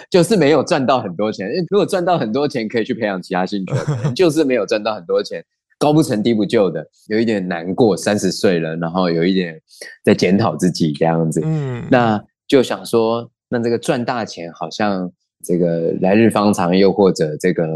[0.10, 1.48] 就是没有赚到很多钱。
[1.70, 3.74] 如果赚到很多钱，可以去培养其他兴趣。
[4.14, 5.42] 就是没有赚到很多钱，
[5.78, 7.96] 高不成低不就的，有一点难过。
[7.96, 9.58] 三十岁了，然后有一点
[10.04, 11.40] 在检讨自己这样子。
[11.42, 15.10] 嗯，那就想说，那这个赚大钱好像
[15.44, 17.66] 这个来日方长，又或者这个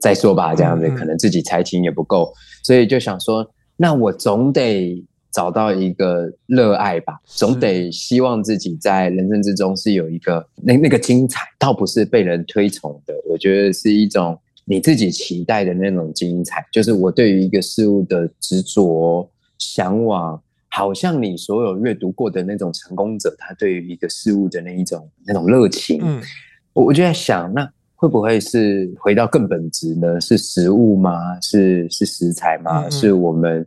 [0.00, 2.32] 再说吧，这样子可能自己财情也不够，
[2.64, 5.06] 所以就想说，那我总得。
[5.32, 26.20] 找到一个热爱吧，总得希望自己在人生之中是有一个那那个精彩，倒不是被人推崇的，我觉得是一种你自己期待的那种精彩，就是我对于一个事物的执着、向往，好像你所有阅读过的那种成功者，他对于一个事物的那一种那种热情，嗯，
[26.72, 30.20] 我我就在想，那会不会是回到更本质呢？
[30.20, 31.40] 是食物吗？
[31.40, 32.82] 是是食材吗？
[32.84, 33.64] 嗯、是我们。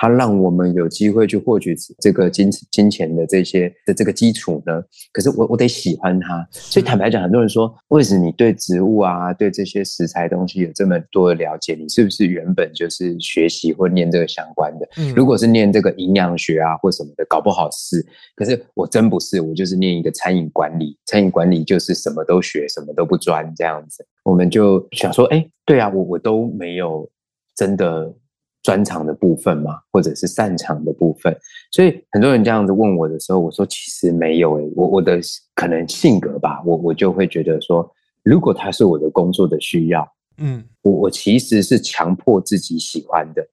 [0.00, 4.80] 它让我们有机会去获取这个金金钱的这些的这个基础呢？
[5.12, 11.74] 可是我我得喜欢它，所以坦白讲，很多人说，为什么你对植物啊，对这些食材东西有这么多的了解？
[11.74, 14.88] 你是不是原本就是学习或念这个相关的？
[14.98, 18.06] 嗯，如果是念这个营养学啊或什么的，搞不好是。
[18.36, 24.06] 可是我真不是，我就是念一个餐饮管理，餐饮管理就是什么都学，什么都不专这样子。
[24.22, 27.10] 我们就想说，哎，对啊，我我都没有
[27.56, 28.14] 真的。
[28.62, 31.34] 专长的部分嘛，或者是擅长的部分，
[31.70, 35.20] 所以很多人这样子问我的时候，我说其实没有诶、欸，我我的
[35.54, 37.88] 可能性格吧，我我就会觉得说，
[38.22, 40.06] 如果他是我的工作的需要，
[40.38, 43.46] 嗯，我我其实是强迫自己喜欢的，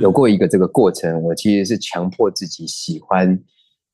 [0.00, 3.38] 有过一个这个过程，我其实是强迫自己喜欢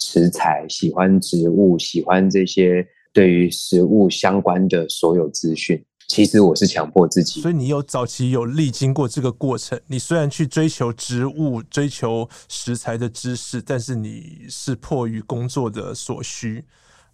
[0.01, 5.85] 食材，喜欢植物，喜欢这些对于食物相关的所有资讯。
[6.09, 9.81] 其实我是强迫自己，所以你有早期有历经过这个过程。
[9.87, 16.65] 你虽然去追求植物、追求食材的知识，但是你是迫于工作的所需。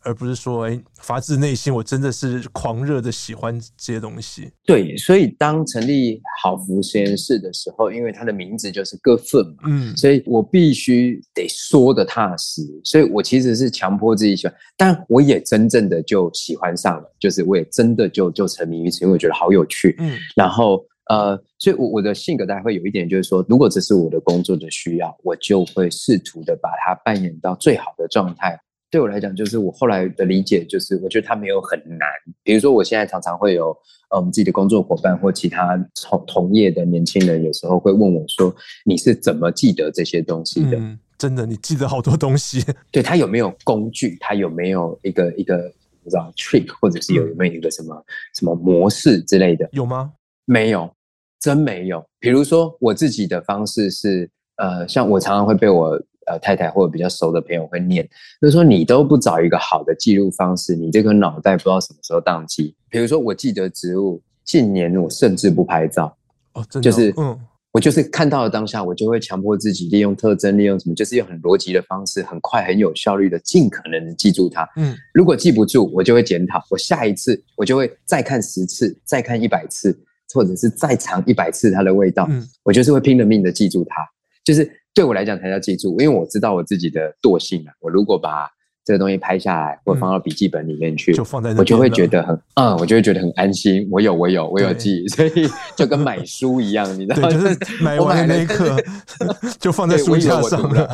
[0.08, 4.50] 而不是说，哎，发自内心，我真的是狂热的喜欢这些东西。
[4.64, 12.62] 对，所以当成立好福实验室的时候，因为它的名字就是各份嘛，嗯，所以我必须得说的踏实。
[12.84, 28.58] 所以我其实是强迫自己喜欢，但我也真正的就喜欢上了，就是我也真的就就沉迷于此，因为我觉得好有趣，嗯，然后呃，所以我我的性格大概会有一点，就是说，如果这是我的工作的需要，我就会试图的把它扮演到最好的状态。
[28.90, 32.08] 对我来讲，就是我后来的理解，就是我觉得它没有很难。
[32.42, 33.66] 比如说，我现在常常会有
[34.10, 38.54] 呃我们自己的工作伙伴或其他同同业的年轻人，有时候会问我说
[38.86, 42.64] ：“你是怎么记得这些东西的？”嗯，真的，你记得好多东西。
[42.90, 44.16] 对，他有没有工具？
[44.20, 45.70] 他有没有一个一个
[46.02, 49.68] 不知道 trick，或者是有没有一个什么、嗯、什么模式之类的？
[49.72, 50.12] 有吗？
[50.46, 50.90] 没有，
[51.38, 52.02] 真没有。
[52.18, 56.00] 比如说，我自己的方式是呃，像我常常会被我。
[56.28, 58.06] 呃，太太或者比较熟的朋友会念，
[58.40, 62.74] 就是说你都不找一个好的记录方式，你这个脑袋不知道什么时候宕机。
[62.90, 66.16] 比如说，我记得植物，近年我甚至不拍照，
[66.54, 67.40] 哦，真的哦，就是，嗯，
[67.72, 74.68] 我就是看到了当下，我就会强迫自己利用特征，利用什么，就是用很逻辑的方式，很快很有效率的，尽可能的记住它。
[74.76, 79.98] 嗯，如果记不住，我就会检讨，我下一次我就会再看十次，再看一百次，
[80.32, 82.26] 或者是再尝一百次它的味道。
[82.30, 83.96] 嗯，我就是会拼了命的记住它，
[84.44, 84.70] 就是。
[84.94, 87.72] 对我来讲，才要记住，因为我知道我自己的惰性啊。
[87.80, 88.48] 我如果把
[88.84, 93.86] 这个东西拍下来，或放到笔记本里面去，就放在那，我就会觉得很，嗯，我就会觉得很安心。
[93.92, 95.30] 我有，我有，我有记，所以
[95.76, 97.30] 就跟买书一样，你知道吗？
[97.30, 98.76] 就是买完的那一刻
[99.60, 100.88] 就放在书架上了。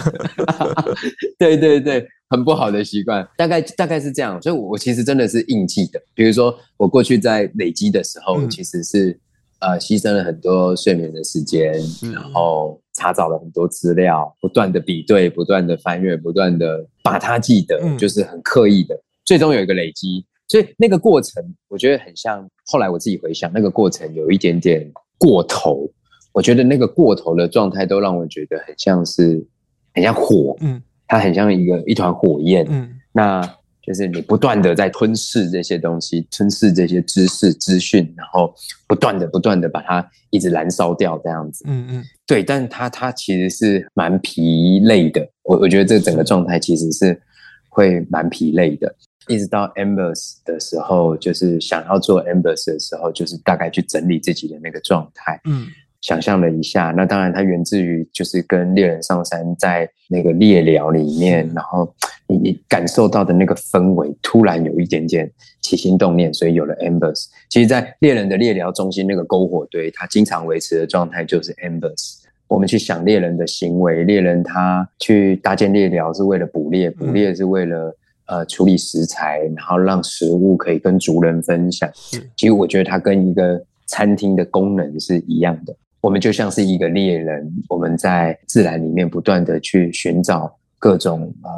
[1.39, 4.43] 对对对，很不好的习惯，大概大概是这样。
[4.43, 6.03] 所以，我其实真的是硬记的。
[6.15, 9.19] 比如说，我过去在累积的时候，其实是。
[9.61, 11.73] 呃，牺牲了很多睡眠的时间，
[12.13, 20.25] 然后查找了很多资料，不断的比对，不断的翻阅，不断的把它记得，嗯、就是很刻意的，最终有一个累积。
[20.49, 22.49] 所以那个过程，我觉得很像。
[22.67, 25.89] 后来我自己回想，那个过程有一点点过头。
[26.33, 29.47] 我觉得那个过头的状态，都让我觉得很像是，
[29.93, 33.57] 很像火，嗯，它很像一个一团火焰，嗯，那。
[33.87, 38.55] 就是你不断的在吞噬这些东西，吞噬这些知识资讯，然后
[38.87, 41.65] 不断的不断的把它一直燃烧掉，这样子。
[41.69, 45.27] 嗯嗯，对，但是它它其实是蛮疲累的。
[45.43, 47.21] 我我觉得这整个状态其实是
[47.69, 48.95] 会蛮疲累的。
[49.29, 55.41] 一直到 Embers 的时候，就是想要做 Embers 的时候，就是大概去整理自己的那个状态。
[55.45, 55.67] 嗯。
[56.01, 61.95] 想象了一下，那当然它源自于就是跟猎人上山在那个猎寮里面，然后
[62.35, 67.27] 你你感受到的那个氛围，突然有一点点起心动念，所以有了 Embers。
[67.49, 72.21] 其实，在猎人的猎寮中心那个篝火堆，它经常维持的状态就是 Embers。
[72.47, 81.91] 我们去想猎人的行为，猎人他去搭建猎寮是为了捕猎，捕猎是为了呃处理食材，然后让食物可以跟族人分享。
[82.37, 85.75] 其实我觉得它跟一个餐厅的功能是一样的。
[86.03, 91.51] 我们就像是一个猎人，我们在自然里面不断的去寻找各种呃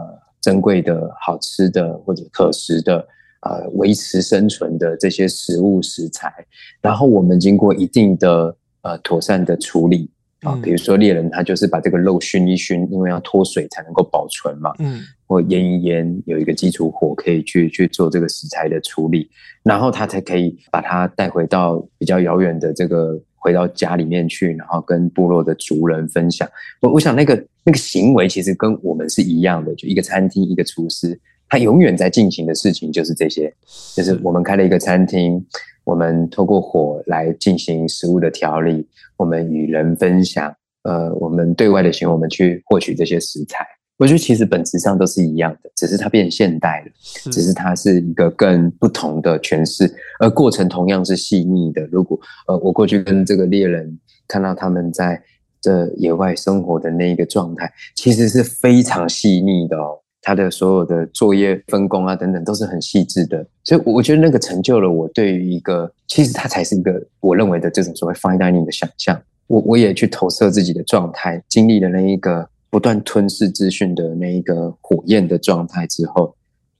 [0.46, 3.04] 珍贵的好吃的或者可食的
[3.40, 6.32] 呃维持生存的这些食物食材，
[6.80, 10.08] 然后我们经过一定的呃妥善的处理
[10.42, 19.28] 啊，比如说猎人他就是把这个肉熏一熏，因为要脱水才能够保存嘛，嗯，或腌一腌，有一个基础火可以去去做这个食材的处理，
[19.64, 23.20] 然后他才可以把它带回到比较遥远的这个。
[23.46, 26.48] 回到家里面去，然后跟部落的族人分享。
[26.80, 31.16] 我我想那个那个行为其实跟我们是一样的，就一个餐厅，一个厨师，
[31.48, 33.54] 他永远在进行的事情就是这些，
[33.94, 35.40] 就是我们开了一个餐厅，
[35.84, 38.84] 我们透过火来进行食物的调理，
[39.16, 43.64] 我们与人分享，呃，我们对外的行为，我们去获取这些食材。
[43.98, 51.80] 我觉得其实本质上都是一样的，只是它变现代了，是只是它是一个更不同的诠释，而过程同样是细腻的。
[51.86, 55.18] 如果呃，我过去跟这个猎人看到他们在
[55.62, 59.98] 这野外生活的那一个状态，其实是非常细腻的哦。
[60.20, 69.18] 他的所有的作业分工啊等等都是很细致的，所以我觉得那个成就了我对于一个，其实它才是一个我认为的这种所谓 fine dining 的想象。
[69.46, 72.46] 我我也去投射自己的状态，经历了那一个。
[72.76, 76.36] 不断吞噬资讯的那一个火焰的状态之后，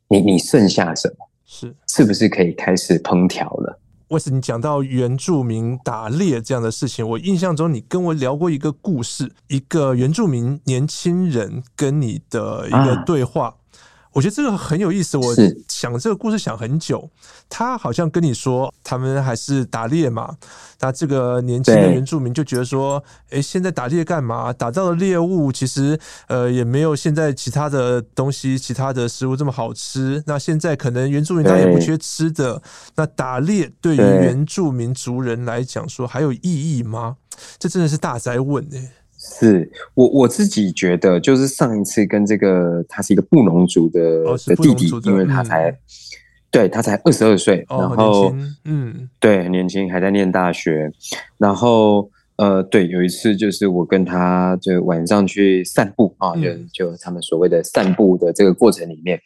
[0.09, 1.27] 你你剩下什么？
[1.47, 3.81] 是是不是可以开始烹调了？
[4.09, 13.47] 为什么你讲到原住民打猎这样的事情，我印象中你跟我聊过一个故事，一个原住民年轻人跟你的一个对话。
[13.47, 13.55] 啊
[14.17, 15.35] 我觉得这个很有意思，我
[15.69, 17.11] 想这个故事想很久。
[17.51, 20.35] 他好像跟你说，他们还是打猎嘛。
[20.81, 24.51] 那这个年轻的原住民就觉得说，哎，现在打猎干嘛？
[24.55, 30.25] 打到的猎物其实呃也没有现在其他的东西、其他的食物这么好吃。
[30.27, 32.63] 那现在可能原住民他也不缺吃的。
[32.95, 37.17] 那打猎对于原住民族人来讲说还有意义吗？
[37.59, 38.93] 这真的是大灾问哎。
[39.39, 45.79] 是我我自己觉得，就是上一次跟这个他是一个布农族的、哦、的弟弟，因为他才、嗯、
[46.51, 50.91] 对，他才二十二岁，哦、然后嗯，对，很年轻，还在念大学。
[51.37, 52.09] 然后
[52.39, 59.19] 呃，对，有一次就是我跟他就晚上去散步啊，就就他们所谓的散步的这个过程里面，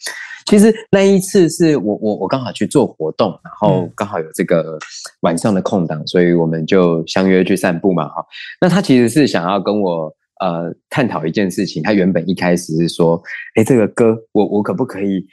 [0.46, 4.78] 其实那一次是我我我刚好去做活动，然后刚好有这个
[5.22, 8.24] 晚上的空档，所以我们就相约去散步嘛哈。
[8.60, 13.20] 那他其实是想要跟我呃探讨一件事情，他原本一开始是说，
[13.56, 15.26] 哎，这个哥，我我可不可以？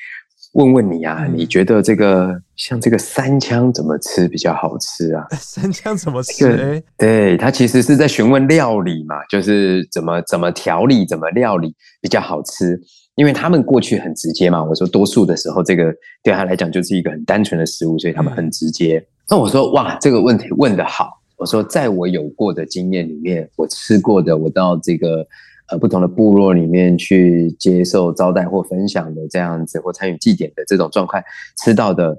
[0.57, 5.23] 问问你啊，你觉得这个像这个三枪怎么吃比较好吃啊？
[5.39, 6.47] 三枪怎么吃？
[6.49, 12.79] 欸、对，他其实是在询问料理嘛，就是怎么怎么调理，怎么料理比较好吃。
[13.13, 15.93] 因为他们过去很直接嘛，我说多数的时候，这个
[16.23, 18.97] 对他来讲就是一个很单纯的食物，所以他们很直接。
[18.97, 21.21] 嗯、那我说哇，这个问题问得好。
[21.35, 25.23] 我说在我有过的经验里面，我吃过的，我到这个。
[25.69, 31.21] 呃，不同的部落里面去接受招待或分享的这样子，或参与祭典的这种状况，
[31.57, 32.17] 吃到的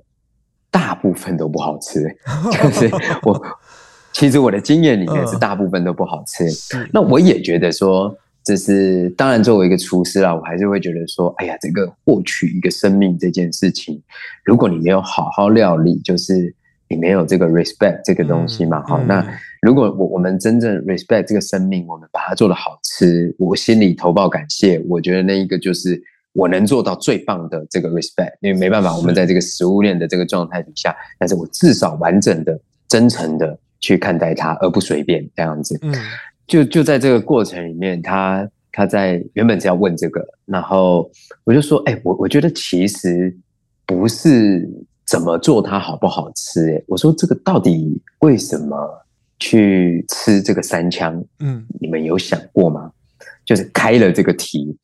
[0.71, 2.03] 大部分都不好吃。
[2.53, 2.91] 就是
[3.25, 3.43] 我，
[4.13, 6.45] 其实我的经验里面是大部分都不好吃。
[6.93, 14.03] 那我也觉得说，这是当然作为一个厨师啊，我还是会觉得说，哎呀，这个获取一个生命这件事情，
[14.45, 16.55] 如果你没有好好料理，就是。
[16.91, 18.83] 你没有这个 respect 这个东西嘛？
[18.87, 35.79] 好、嗯，那如果我我们真正 respect 这个生命，我们把它做得好吃，我心里投报感谢，我觉得那一个就是我能做到最棒的这个 respect，因为没办法，我们在这个食物链的这个状态底下，但是我至少完整的、真诚的去看待它，而不随便这样子。
[35.83, 35.95] 嗯，
[36.47, 41.11] 就就在这个过程里面，他他在原本是要问这个，然后
[41.45, 43.37] 我就说，哎、欸，我我觉得其实
[43.87, 44.69] 不是。
[45.11, 46.67] 怎么做它好不好吃？
[46.67, 46.85] 欸？
[46.87, 48.77] 我说这个到底为什么
[49.39, 51.23] 去吃这个三枪？
[51.41, 52.91] 嗯，你们有想过吗？
[53.45, 54.77] 就是开了这个题，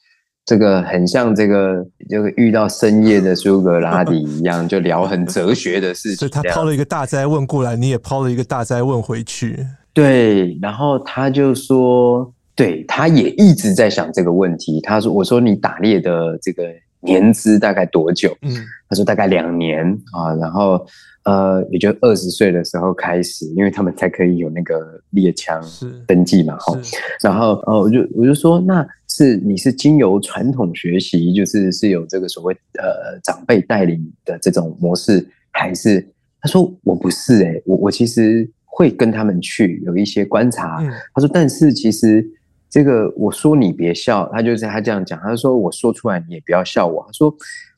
[0.45, 6.17] 这个很像这个这个遇到深夜的苏格拉底一样， 就聊很哲学的事情。
[6.19, 9.67] 所以他抛了一个大哉问过来，你也抛了一个大哉问回去。
[9.93, 14.81] 对，然后他就说，对，他也一直在想这个问题。
[14.81, 16.65] 他说：“我说你打猎的这个。”
[17.05, 18.35] 年资大概多久？
[18.41, 18.57] 嗯，
[18.89, 20.83] 他说大概两年啊，然后
[21.25, 25.62] 呃，也就二十岁的时候开始，因为他们才可以有那个猎枪
[26.07, 26.79] 登记嘛，哈。
[27.22, 36.07] 然后哦，我就我就说，那是你是经由传统学习，就是是有这个所谓呃长辈带领的这种模式，还是
[36.41, 40.79] 他说我不是诶、欸，我我其实会跟他们去有一些观察。
[40.81, 42.25] 嗯、他说，但是其实。
[42.70, 47.05] 这个我说你别笑，他就是他这样讲，他说我说出来你也不要笑我。
[47.07, 47.33] 他说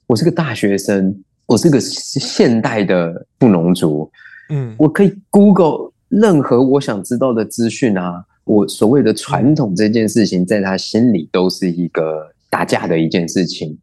[0.07, 1.15] 我是个大学生，
[1.47, 4.11] 我是个现代的布农族，
[4.51, 8.25] 嗯，我可以 Google 任何我想知道的资讯啊。
[8.45, 13.77] 我所谓的传统这件事情，在他心里都是一个打架的一件事情，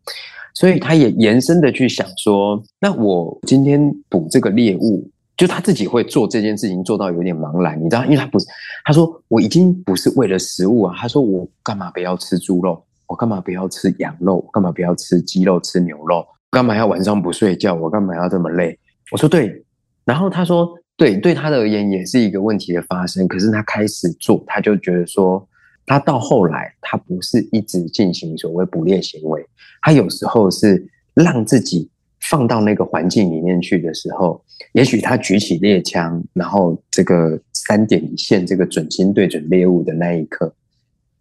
[0.53, 5.09] 所以他也延伸的去想说，那我今天捕这个猎物。
[5.35, 8.05] 就他自己会做这件事情，做到有点茫然，你知道？
[8.05, 8.45] 因为他不是，
[8.85, 10.95] 他说我已经不是为了食物啊。
[10.95, 12.81] 他说我干嘛不要吃猪肉？
[13.07, 14.35] 我干嘛不要吃羊肉？
[14.35, 16.23] 我干嘛不要吃鸡肉、吃牛肉？
[16.53, 17.73] 干嘛要晚上不睡觉？
[17.73, 18.77] 我干嘛要这么累？
[19.11, 19.63] 我说对。
[20.05, 23.27] 然后他说对，对他的而言也是一个问题的发生。
[23.27, 25.45] 可是他开始做，他就觉得说，
[25.85, 29.45] 他到后来他不是一直进行所谓捕猎行为，
[29.81, 31.89] 他有时候是让自己。
[32.29, 34.41] 放到那个环境里面去的时候，
[34.71, 40.55] 也许他举起猎枪，然后这个三点一线，这个准心对准猎物的那一刻，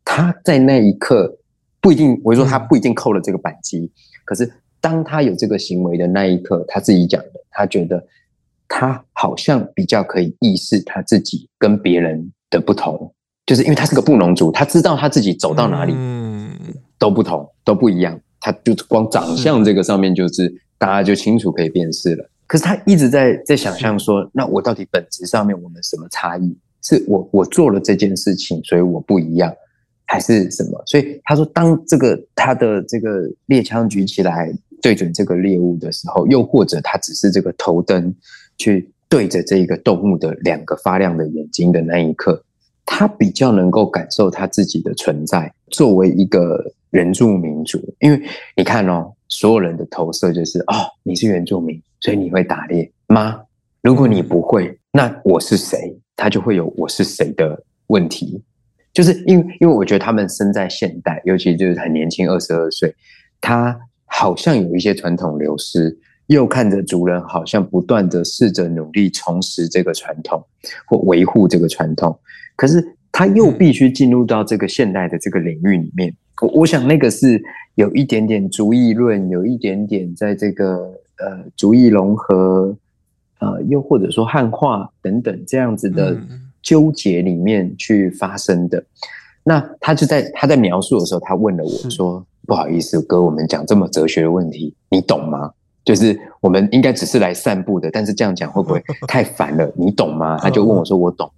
[0.05, 1.37] 他在那一刻
[1.81, 3.91] 不一定，我说他不一定扣了这个扳机，
[4.25, 4.49] 可是
[4.83, 8.05] 当他有这个行为的那一刻，他自己讲的，他觉得
[8.69, 13.11] 他好像比较可以意识他自己跟别人的不同，
[13.47, 15.95] 就是因为他是个布农族，他知道他自己走到哪里，
[16.99, 20.53] 都不同，都不一样，他就光长相这个上面就是。
[20.83, 22.29] 大家就清楚可以辨识了。
[22.45, 26.59] 可是他一直在在想象说，那我到底本质上面我们什么差异？
[26.83, 29.55] 是我我做了这件事情，所以我不一样，
[30.07, 30.83] 还是什么？
[30.87, 34.53] 所以他说，当这个他的这个猎枪举起来
[34.83, 38.15] 对准这个猎物的时候，又或者他只是这个头灯
[38.59, 42.45] 去对着这个动物的两个发亮的眼睛的那一刻，
[42.85, 47.81] 他比较能够感受他自己的存在，作为一个原住民族。
[48.01, 48.23] 因为
[48.55, 49.11] 你看哦。
[49.35, 53.41] 所有人的投射就是哦，你是原住民，所以你会打猎吗？
[53.81, 55.99] 如果你不会，那我是谁？
[56.17, 58.45] 他就会有我是谁的问题。
[58.93, 62.95] 就是因为，因为我觉得他们生在现代，尤其就是很年轻，二十二岁，
[63.41, 63.75] 他
[64.13, 70.45] 好像有一些传统流失，又看着族人好像不断的试着努力重拾这个传统
[70.87, 72.17] 或维护这个传统，
[72.55, 76.15] 可是他又必须进入到这个现代的这个领域里面。
[76.43, 77.43] 我我想那个是。
[77.77, 82.77] 有一点点主义论，有一点点在这个呃族裔融合，
[83.39, 86.15] 呃，又或者说汉化等等这样子的
[86.61, 88.79] 纠结里面去发生的。
[88.79, 88.85] 嗯、
[89.43, 95.51] 那他就在他在描述的时候，他问了我说：“是不好意思，哥，我们讲这么哲学的问题，你懂吗？
[95.87, 99.73] 就是我们应该只是来散步的，但是这样讲会不会太烦了？
[99.75, 101.33] 你懂吗？”他就问我说：“我懂。”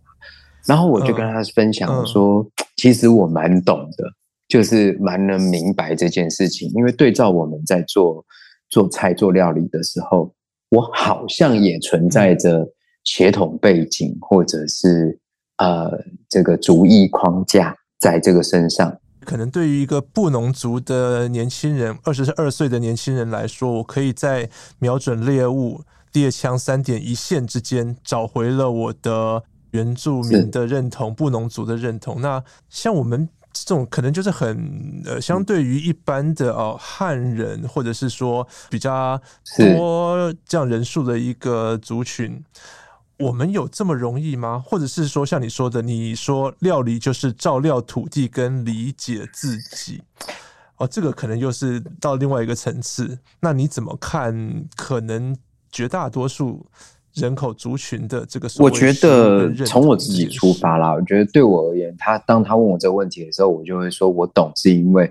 [0.67, 2.45] 然后我就跟他分享说
[2.75, 4.05] ：“其实我蛮懂的。”
[4.51, 8.25] 就是蛮能明白这件事情，因为对照我们在做
[8.69, 10.35] 做菜做料理的时候，
[10.71, 12.69] 我好像也存在着
[13.05, 15.17] 血统背景或者是
[15.59, 15.93] 呃
[16.29, 18.93] 这个族裔框架在这个身上。
[19.25, 24.49] 可能对于一个布农族的年轻人，二十二岁的年轻人来说，我可以在
[24.79, 32.21] 瞄准猎物、猎枪三点一线之间找回了我的原住民的认同、布农族的认同。
[32.21, 33.29] 那像我们。
[33.57, 39.17] 这种可能就是很呃，相对于一般的哦汉人，或者是说比较
[39.57, 42.43] 多这样人数的一个族群，是
[43.25, 44.63] 我们有这么容易吗？
[44.65, 50.03] 或者是说像你说的，你说料理就是照料土地跟理解自己，
[50.77, 53.19] 哦，这个可能又是到另外一个层次。
[53.41, 54.65] 那你怎么看？
[54.77, 55.37] 可能
[55.71, 56.67] 绝大多数。
[57.15, 60.93] 人口族群的这个，我觉得从我自己出发啦。
[60.93, 65.09] 我觉得对我而言，他当他问我这个问题的时候，我就会说我懂，是因为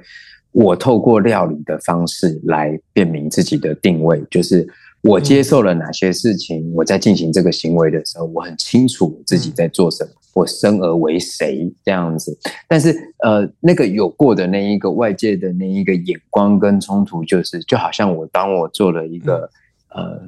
[0.52, 4.68] 我透过料理的方式来辨明自己的定位，就是
[5.04, 12.38] 我接受了哪些事情，我在进行这个行为的时候，我很清楚自己在做什么，我生而为谁这样子。
[12.68, 19.50] 但是呃，那个有过的那一个外界的那一个眼光跟冲突，就是就好像我当我做了一个
[19.90, 20.22] 呃。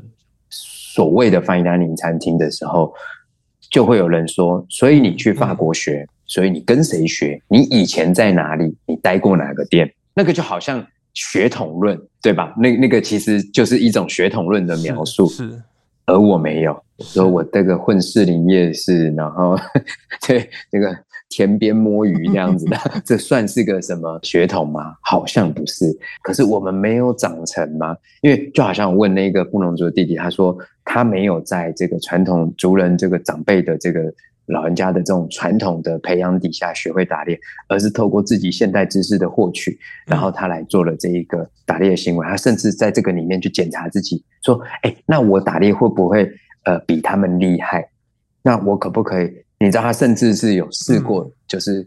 [0.47, 2.93] 所谓的 fine dining 餐厅的时候，
[3.69, 7.37] 就会有人说：“所以你去法国学，所以你跟谁学？
[7.49, 8.73] 你以前在哪里？
[8.85, 12.53] 你待过哪个店？”那个就好像血统论，对吧？
[12.55, 15.27] 那那个其实就是一种血统论的描述。
[15.27, 15.61] 是，是
[16.05, 19.57] 而我没有，说我这个混士林夜市，然后
[20.27, 20.95] 对这个。
[21.27, 24.95] 田边摸鱼这样子的， 这算是个什么血统吗？
[25.01, 25.85] 好像不是。
[26.21, 27.97] 可是我们没有长成吗？
[28.21, 30.55] 因为就好像我问那个布农族的弟弟，他说
[30.85, 34.01] 他没有在这个传统族人这个长辈的这个
[34.47, 42.27] 老人家的这种传统的培养底下学会打猎，而是透过自己现代知识的获取，然后他来做了这一个打猎的行为。
[42.27, 46.29] 他甚至在这个里面去检查自己，说：“哎，那我打猎会不会
[46.65, 47.89] 呃比他们厉害？
[48.43, 51.81] 那我可不可以？”你知道他甚至是有试过，就是、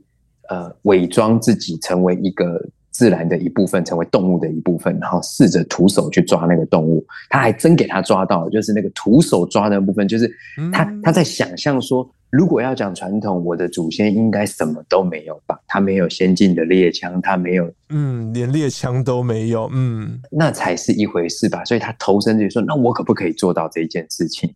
[0.49, 7.07] 嗯、呃伪装自己成为一个自然的一部分，成为动物的一部分，然后试着徒手去抓那个动物。
[7.29, 10.31] 他还真给他抓到了，就是那个徒手抓的部分，就是
[10.73, 15.59] 他他在想象说，如果要讲传统，我的祖先应该什么都没有吧？
[15.67, 21.65] 他没有先进的猎枪，他没有，嗯，连猎枪都没有，嗯，那才是一回事吧。
[21.65, 24.53] 所以他投身就说，那我可不可以做到这一件事情？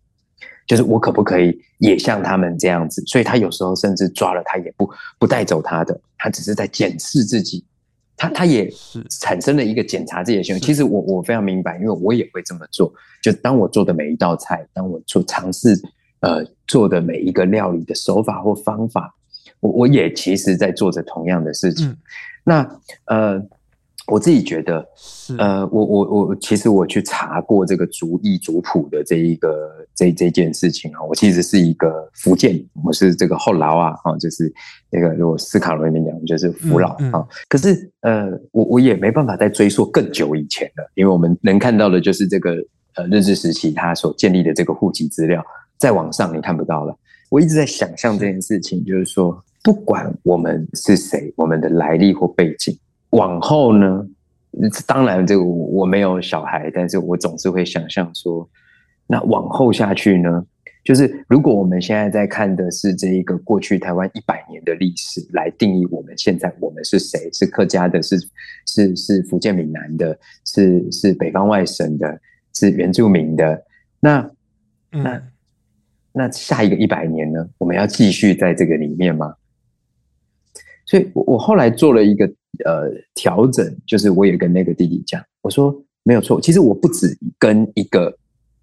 [0.65, 3.03] 就是我可不可以也像他们这样子？
[3.07, 7.65] 所以他有时候甚至抓了他也不不带走他的，他只是在检视自己，
[8.17, 10.61] 他他也是产生了一个检查自己的行为。
[10.61, 12.93] 其实我我非常明白，因为我也会这么做。
[13.23, 15.75] 就当我做的每一道菜，当我做尝试
[16.21, 19.15] 呃做的每一个料理的手法或方法，
[19.61, 21.97] 我我也其实在做着同样的事情。
[22.45, 23.43] 那呃。
[24.09, 24.85] 我自己觉得，
[25.39, 34.53] 呃，我我我其实我去查过这个族裔族谱的这一个这这件事情啊，我其实是一个福建，我是这个后劳啊，哈，就是
[34.91, 36.97] 那个如果斯卡罗里面讲就是福佬啊。
[36.99, 42.57] 嗯嗯、可是呃，我我也没办法再追溯更久以前了，因为我们能看到的就是这个
[42.97, 45.43] 呃日治时期他所建立的这个户籍资料，
[45.79, 46.95] 再往上你看不到了。
[47.31, 52.77] 我一直在想象这件事情，就是说，不管我们是谁，我们的来历或背景。
[53.13, 54.07] 往后呢？
[54.87, 58.47] 当然，这个我没有小孩，但是我总是会想象说，
[59.07, 60.45] 那往后下去呢？
[60.85, 67.31] 就是如果我们现在在看的是这一个过去台湾一百年的历史来定义我们现在我们是谁？
[67.33, 68.03] 是客家的？
[68.03, 68.19] 是
[68.67, 70.19] 是是福建闽南的？
[70.45, 72.21] 是是北方外省的？
[72.53, 73.65] 是原住民的？
[74.01, 74.31] 那
[74.91, 75.23] 那
[76.13, 77.49] 那下一个一百年呢？
[77.59, 79.35] 我们要继续在这个里面吗？
[80.85, 82.31] 所以，我我后来做了一个
[82.65, 88.15] 呃调整，就是我也跟那个弟弟讲，我说没有错，其实我不止跟一个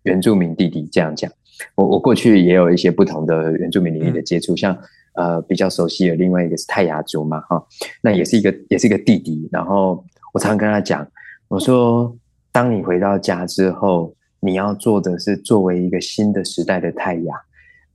[0.04, 1.32] 原住民弟弟这样讲，
[1.76, 4.78] 我我过去也有一些不同的原住民领域的接触，像
[5.16, 7.62] 呃比较熟悉的另外一个是泰雅族嘛，哈，
[8.02, 11.06] 那也是一个也是一个弟弟，然后我常常跟他讲，
[11.48, 12.16] 我说
[12.52, 17.34] 当你回到家之后，你要做的是作为一个新的时代的泰雅。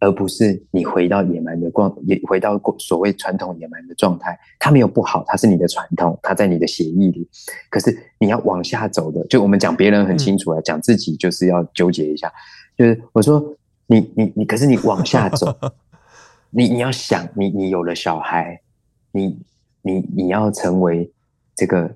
[0.05, 4.39] 而不是你回到野蛮的状，也回到所谓传统野蛮的状态。
[4.59, 7.27] 它没有不好，它是你的传统，它在你的血液里。
[7.71, 12.31] 可是你要往下走的，就我们讲别人很清楚啊，讲自己就是要纠结一下。
[12.77, 13.43] 就是我说
[13.87, 15.57] 你你你，可是你往下走，
[16.51, 18.61] 你你要想，你你有了小孩，
[19.11, 19.39] 你
[19.81, 21.11] 你你要成为
[21.57, 21.91] 这个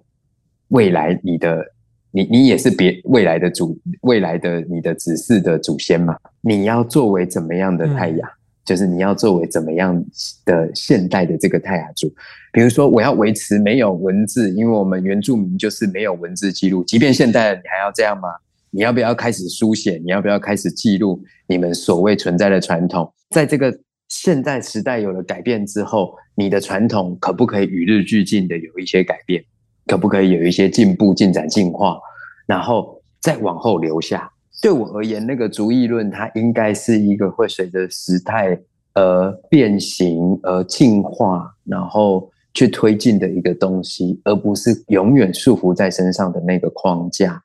[0.68, 1.74] 未来你的。
[2.11, 6.16] 你你也是别未来的祖，未来的你的子嗣的祖先嘛？
[6.40, 8.18] 你要作为怎么样的太阳？
[8.20, 10.04] 嗯、就是你要作为怎么样
[10.44, 12.12] 的现代的这个太阳族？
[12.52, 16.82] 比如说，我要维持没有文字，因为我们原住民就是没有文字记录。
[16.84, 18.28] 即便现代，你还要这样吗？
[18.70, 20.00] 你要不要开始书写？
[20.04, 23.12] 你要不要开始记录你们所谓存在的传统？
[23.30, 23.78] 在这个
[24.09, 29.44] 现代时代有了改变之后，你的传统可不可以与日俱进的有一些改变？
[29.89, 31.99] 可不可以有一些进步、进展、进化，
[32.47, 34.30] 然后再往后留下？
[34.62, 38.57] 对我而言，那个族裔论它应该是一个会随着时态
[38.93, 47.43] 而变形、而进化，然后去推进的一个东西，而不是永远束缚在身上的那个框架。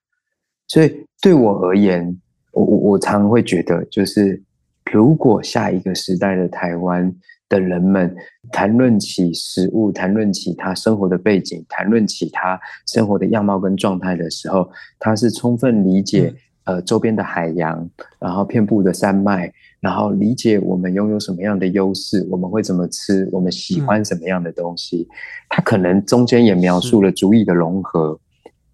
[0.67, 2.19] 所以对我而言，
[2.51, 4.43] 我我我常会觉得，就是
[4.91, 7.15] 如果下一个时代的台湾。
[7.53, 8.15] 的人们
[8.51, 16.33] 谈论起食物，谈论起他生活的背景，谈论起他生活的样貌跟状态的时候，他是充分理解
[16.63, 17.87] 呃周边的海洋，
[18.19, 25.07] 然后遍布的山脉，然后理解我们拥有什么样的优势，我们会怎么吃，我们喜欢什么样的东西。
[25.47, 28.19] 他可能中间也描述了族裔的融合，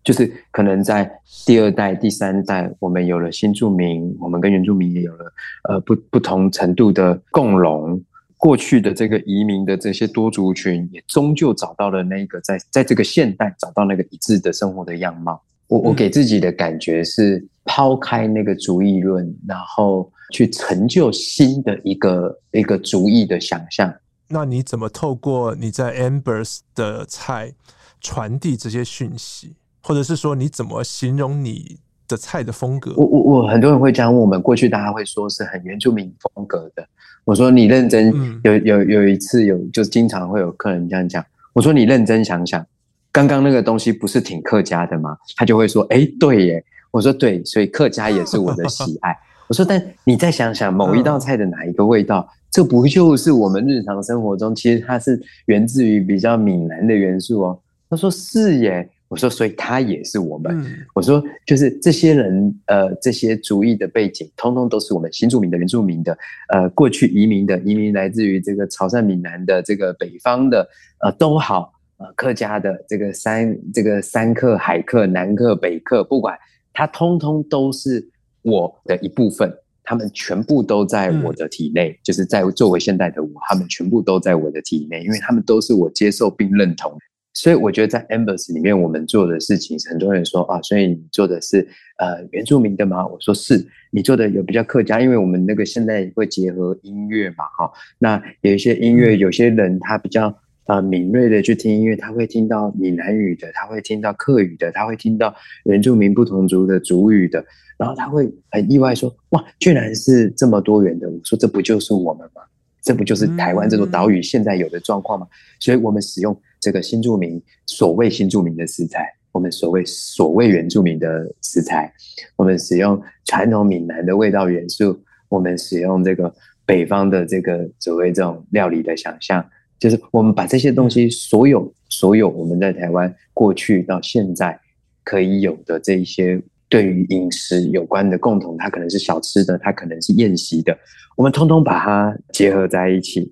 [0.06, 1.12] 就是可能在
[1.46, 5.26] 第二代、第三代，我们有了新住民，我们跟原住民也有了
[5.68, 8.02] 呃不不同程度的共融。
[8.40, 15.40] 过去的这个移民的这些多族群，也终究找到了那个在在这个现代找到那个一致的生活的样貌。
[15.68, 23.94] 我我给自己的感觉是抛开那个族裔论，然后去成就新的一个一个族裔的想象。
[24.30, 27.54] 那你怎么透过你在 Ambers 的菜
[28.00, 31.78] 传递这些讯息，或者是说你怎么形容你
[32.10, 32.94] 的菜的风格？
[32.98, 36.86] 我我我很多人会这样问，我们过去大家会说是很原住民风格的。
[37.24, 38.12] 我说你认真，
[38.44, 41.24] 有有有一次有，就经常会有客人这样讲。
[41.54, 42.66] 我说你认真想想，
[43.12, 45.16] 刚刚那个东西不是挺客家的吗？
[45.38, 46.66] 他就会说，哎，对耶。
[46.92, 49.16] 我说对，所以客家也是我的喜爱。
[49.48, 57.60] 我说，但你再想想某一道菜的哪一个味道，这不就是我们日常生活中其实它是源自于比较闽南的元素哦？
[57.88, 58.90] 他说是耶。
[59.10, 60.56] 我说，所以他也是我们。
[60.56, 66.16] 嗯、我说，就是这些人，呃，这些族裔的背景，通通都是我们新住民的、原住民的，
[66.54, 70.70] 呃，过去移民的，移民来自于这个潮汕、闽南的，这个北方的，
[71.02, 76.38] 呃，都好，呃，客家的，这个山，这个山客、海客、南客、北客，不管
[76.72, 78.08] 他，通通都是
[78.44, 79.52] 我的一部分，
[79.84, 86.96] 他们全部都在我的体内，嗯、就是在作为现代的我，他们全部都在我的体内，因为他们都是我接受并认同。
[87.34, 91.60] 所以我觉得在 Ambers 里面，我们做的事情，很多人说啊，所以你做的是
[91.98, 93.06] 呃原住民的吗？
[93.06, 105.34] 我说是，你做的有比较客家，因为我们那个现在会结合音乐嘛，哈，那有一些音乐，有些人他比较呃敏锐的去听音乐，他会听到闽南语的，他会听到客语的，他会听到
[105.66, 107.46] 原住民不同族的族语的，
[107.78, 111.08] 然后他会很意外说，哇，居然是这么多元的。
[111.08, 112.42] 我说这不就是我们吗？
[112.82, 115.28] 这不就是台湾这座岛屿现在有的状况吗？
[115.60, 116.36] 所以我们使用。
[116.60, 121.08] 这个新住民，所谓新住民的食材，我们所谓所谓原住民的
[121.42, 121.92] 食材，
[122.36, 125.00] 我们使用传统闽南的味道元素，
[125.30, 126.34] 我们使用这个
[126.66, 129.44] 北方的这个所谓这种料理的想象，
[129.80, 134.60] 就是我们把这些东西，所有所有我们在台湾过去到现在
[135.04, 140.78] 可以有的这一些对于饮食有关的共同，它可能是小吃的，它可能是宴席的，
[141.16, 143.32] 我们通通把它结合在一起，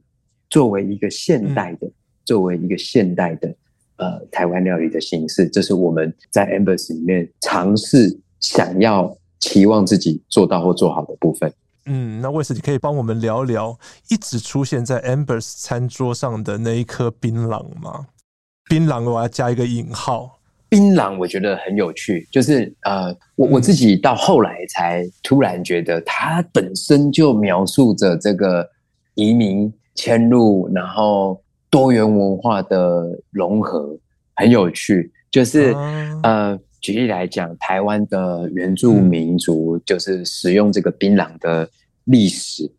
[0.50, 1.92] 作为一个现代的。
[2.28, 3.48] 作为一个现代的
[3.96, 11.52] 呃台湾料理的形式，这是我们在 Ambers 里面尝试想要期望自己做到或做好的部分。
[11.86, 18.08] 嗯，那魏斯，你可以帮我们聊聊一直出现在 Ambers 餐桌上的那一颗槟榔吗？
[18.70, 20.38] 槟榔我要加一个引号。
[20.68, 28.70] 槟榔我觉得很有趣，就是呃，我我自己到后来才突然觉得，它本身就描述着这个
[29.14, 31.42] 移民迁入，然后。
[31.78, 33.96] 多元文化的融合
[34.36, 35.74] 很有趣，就是、
[36.24, 41.70] 啊、呃，举例来讲，台湾的原住民族就是使用这个槟榔的
[42.06, 42.70] 历史，嗯、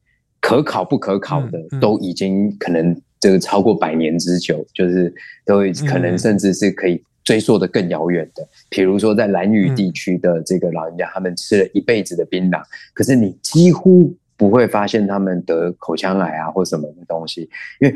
[0.40, 5.14] 可考不可考的，嗯嗯、都已经可能这个超过百年之久，就是
[5.46, 8.42] 都可能甚至是可以追溯的更遥远的。
[8.42, 12.60] 嗯、比如说在兰屿地区的这个老人家，他们吃了一辈子的槟榔，
[12.92, 17.48] 可是你几乎不会发现他们得口腔癌啊或什么的东西，
[17.80, 17.94] 因为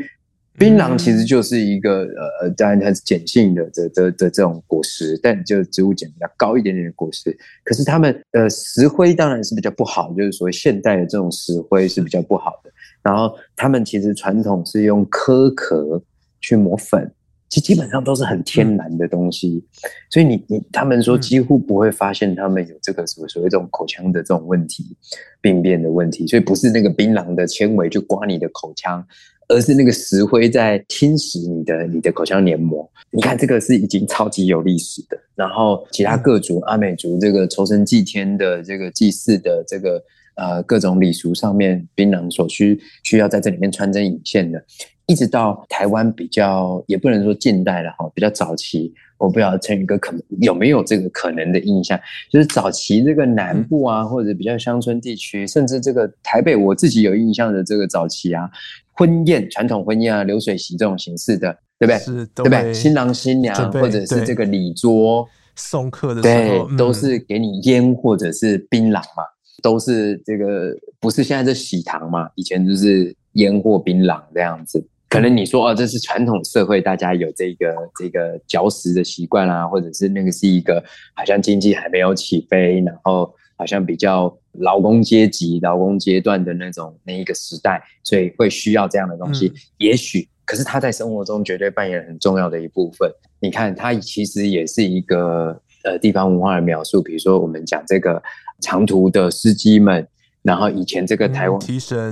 [0.58, 7.36] 槟榔其实就是一个、嗯、呃，当然它是碱性的的的的这种果实，但就植物碱比较高一点点的果实。
[7.64, 12.70] 可是它们呃石灰当然是比较不好，就是所谓现代的这种石灰是比较不好的。
[13.02, 16.02] 然后他们其实传统是用壳壳
[16.40, 17.10] 去磨粉。
[17.48, 24.96] 其实基本上都是很天然的东西，嗯、所以你你他们说几乎不会发现他们有这个所谓所谓这种口腔的这种问题、
[25.42, 29.06] 病变的问题，所以不是那个槟榔的纤维去刮你的口腔，
[29.52, 32.88] 而是那个石灰在侵蚀你的你的口腔黏膜。
[33.10, 40.02] 你看这个是已经超级有历史的，然后其他各族阿美族这个酬神祭天的这个祭祀的这个
[40.34, 44.62] 呃各种礼俗上面，槟榔所需需要在这里面穿针引线的。
[45.06, 51.98] 一直到台湾比较，也不能说近代了哈，比较早期，我不知道陈宇哥可能有没有这个可能的印象，
[52.30, 58.48] 就是早期这个南部啊，或者比较乡村地区，甚至这个台北，我自己有印象的这个早期啊，
[58.92, 61.98] 婚宴传统婚宴啊，流水席这种形式的，对不对？
[61.98, 62.72] 是，对不对？
[62.72, 69.24] 新郎新娘或者是这个礼桌送客的时候，对，都是给你烟或者是槟榔嘛，
[69.60, 74.86] 都是这个不是现在这喜糖嘛，以前就是烟火槟榔这样子。
[75.08, 80.82] 可能你说哦，这是传统社会，大家有这个这个嚼食的习惯啊，或者是那个是一个
[81.14, 89.48] 好像经济还没有起飞，然后好像比较劳工阶级、劳工阶段的那种那一个时代，所以会需要这样的东西。
[89.48, 93.10] 嗯、也许，可是他在生活中绝对扮演很重要的一部分。
[93.38, 97.02] 你看，他其实也是一个呃地方文化的描述。
[97.02, 98.22] 比如说，我们讲这个
[98.60, 100.06] 长途的司机们，
[100.42, 101.60] 然后以前这个台湾、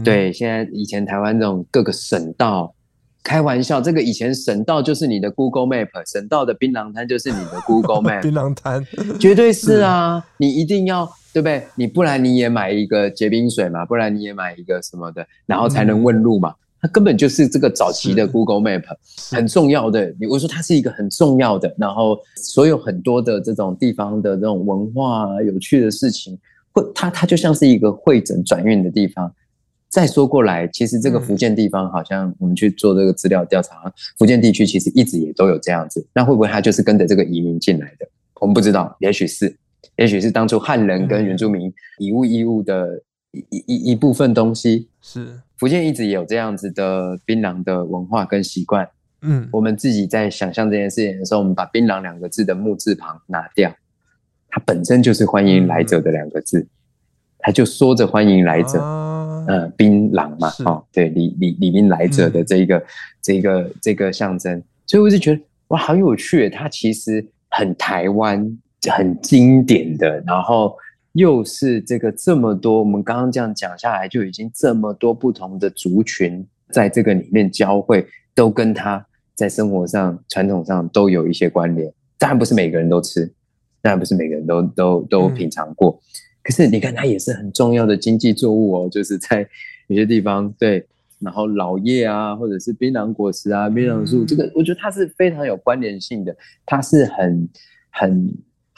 [0.05, 2.75] 对，现在以前台湾这种各个省道。
[3.23, 8.23] 开玩笑，这个以前省道就是你的 Google Map，省道的槟榔摊就是你的 Google Map。
[8.25, 8.83] 槟榔摊，
[9.21, 10.19] 绝对是啊！
[10.19, 11.05] 是你一定要
[11.35, 11.63] 对不对？
[11.75, 16.55] 你不然你也买一个结冰水嘛，不然你也买一个什么的，然后才能问路嘛。
[16.81, 18.85] 它、嗯、根本就是这个早期的 Google Map，
[19.31, 20.15] 很重要的。
[20.31, 26.39] 我说它是一个很重要的，然后所有很多的这种地方的这种文化、啊、有趣的事情，
[26.73, 29.33] 会它它就像是一个会诊转运的地方。
[29.89, 36.07] 再说过来，其实这个福建地方好像我们去做这个资料调查，嗯、福建地区其实一直也都有这样子。
[36.15, 38.09] 那会不会它就是跟着这个移民进来的？
[38.41, 39.55] 我们不知道，也许是，
[39.97, 43.03] 也许是当初汉人跟原住民以物易物的
[43.33, 44.89] 一一一一部分东西。
[45.03, 48.89] 是福建一直也有这样子的槟榔的文化跟习惯。
[49.21, 53.71] 嗯，我们自己在想象这件事情的时候，我们把槟榔两个字的木字旁拿掉，
[54.49, 56.67] 它本身就是欢迎来者的两个字，
[57.41, 58.81] 它就说着欢迎来者。
[58.81, 62.85] 啊呃，槟榔嘛，是哦，对，里里里面来者的这一个、嗯、
[63.23, 68.47] 这个这个象征，所以我就觉得哇，好有趣，它其实很台湾，
[68.91, 70.77] 很经典的，然后
[71.13, 79.05] 又是这个这么多，我们刚刚这样讲下来，就已经这么多不同的族群在这个里面交汇，都跟他
[79.35, 81.93] 在生活上、传统上都有一些关联。
[82.19, 83.27] 当然不是每个人都吃，
[83.83, 85.91] 当然不是每个人都都都品尝过。
[85.91, 86.03] 嗯
[86.43, 89.47] 可是你看，它也是很重要的经济作物哦，就是在
[89.89, 90.85] 有些地方，对，
[91.19, 96.35] 然后老叶啊，或者是槟榔果实啊，槟榔树，这个我觉得它是非常有关联性的，
[96.65, 97.47] 它是很
[97.91, 98.35] 很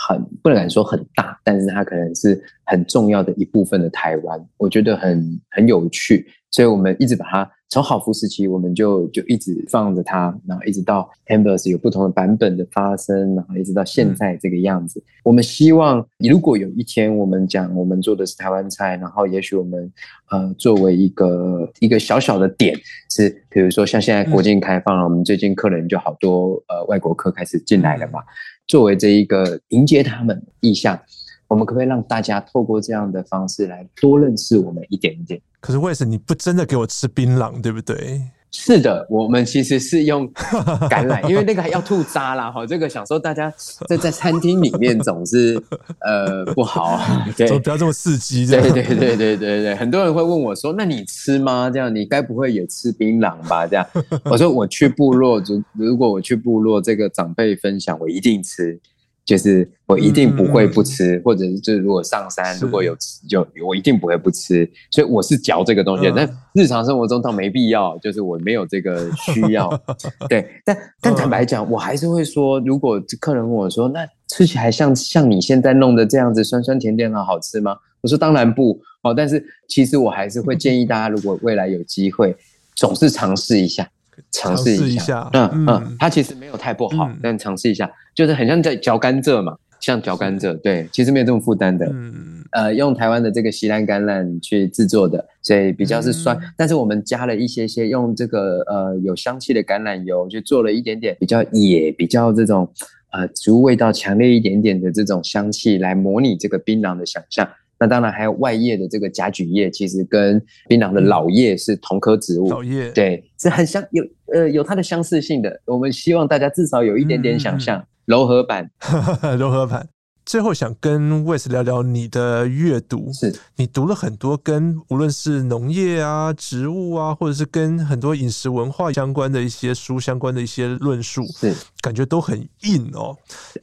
[0.08, 7.50] 很不能敢说很大，但是它可能是很重要的一部分的台湾，我觉得很很有趣，所以我们一直把它。
[7.72, 15.00] 从好福时期，我们就就一直放着它，然后一直到 Ambers 有不同的版本的发生，然后一直到现在这个样子。
[15.00, 19.90] 嗯、我们希望，如果有一天我们讲我们做的是台湾菜，然后也许我们
[20.30, 22.78] 呃作为一个一个小小的点，
[23.10, 28.20] 是比如说像现在国境开放了，嗯、我们最近客人就好多呃外国客开始进来了嘛，
[28.66, 31.00] 作为这一个迎接他们意向。
[31.48, 35.38] 我们可不可以让大家透过这样的方式来多认识我们一点一点？
[35.60, 38.22] 可是为什么你不真的给我吃槟榔，对不对？
[38.54, 42.50] 是的，我们其实是用橄榄，因为那个还要吐渣啦。
[42.50, 43.52] 哈，这个想说大家
[43.88, 45.60] 在在餐厅里面总是
[46.00, 47.00] 呃不好，
[47.34, 48.46] 对，不要这么刺激。
[48.46, 51.70] 对对对对对对，很多人会问我说：“那你吃吗？
[51.70, 53.86] 这样你该不会也吃槟榔吧？”这样
[54.24, 58.78] 我说：“我去部落，如如果我去部落，这个长辈分享，我一定吃。”
[59.24, 64.68] 就是我一定不会不吃，嗯、或者是就是如果上山如果有吃，就我一定不会不吃。
[64.90, 69.70] 所以我是嚼这个东西，嗯、但日常生活中倒没必要，就是我没有这个需要。
[70.28, 77.76] 对，但但坦白讲，我还是会说，如果客人问我说，那吃起来像像你现在弄的这样子，酸酸甜甜的好吃吗？
[78.00, 82.34] 我说当然不哦，但是其实我还是会建议大家，如果未来有机会，
[82.74, 83.88] 总是尝试一下。
[84.30, 91.86] 尝试一下，嗯嗯，嗯，它其实没有太不好，嗯、但尝试一下，就是很像在嚼甘蔗嘛，像嚼甘蔗，对，其实没有这么负担的。
[91.86, 102.70] 嗯，呃用台湾的这个西兰橄榄去制作的，所以比较是酸，嗯、但是我们加了一些些用这个呃有香气的橄榄油去做了一点点比较野、比较这种
[103.12, 107.48] 呃植物味道强烈一点点的这种香气，来模拟这个槟榔的想象。
[107.78, 112.48] 那当然还有外叶的这个甲菊叶，其实跟槟榔的老叶是同科植物。
[112.48, 115.60] 老叶对，是很相有呃有它的相似性的。
[115.64, 118.70] 我们希望大家至少有一点点想象，柔和版，
[119.38, 119.88] 柔和版。
[120.24, 133.18] 最后想跟 Wes 聊聊你的阅读，是你读了很多跟无论是农业啊、植物啊，或者是跟很多饮食文化相关的一些书相关的一些论述，是感觉都很硬哦。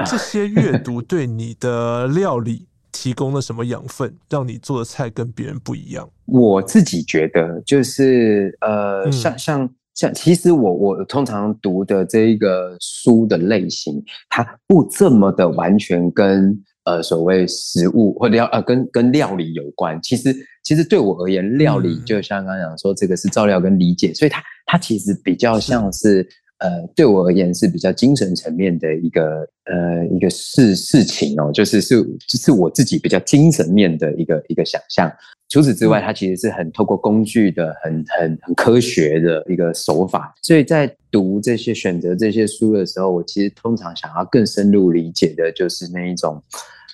[0.05, 2.67] 这些阅读对你的料理
[3.01, 6.09] 提供了什么养分，让你做的菜跟别人不一样？
[6.25, 19.97] 我自己觉得就是呃，嗯、像像像，其实我我通常读的这一个书的类型，它不这么的完全跟呃所谓食物或者料呃跟跟料理有关。
[20.01, 26.27] 其实其实对我而言，料理就像刚刚讲说，这个是照料跟理解，所以它它其实比较像是。
[26.59, 35.11] 呃，对我而言是比较精神层面的一个呃一个事事情哦，就是是是我自己比较精神面的一个一个想象。
[35.47, 40.35] 除此之外，它其实是很透过工具的，很很很科学的一个手法。
[40.43, 46.43] 所以在读这些选择这些书的时候，我其实通常想要更深入理解的就是那一种，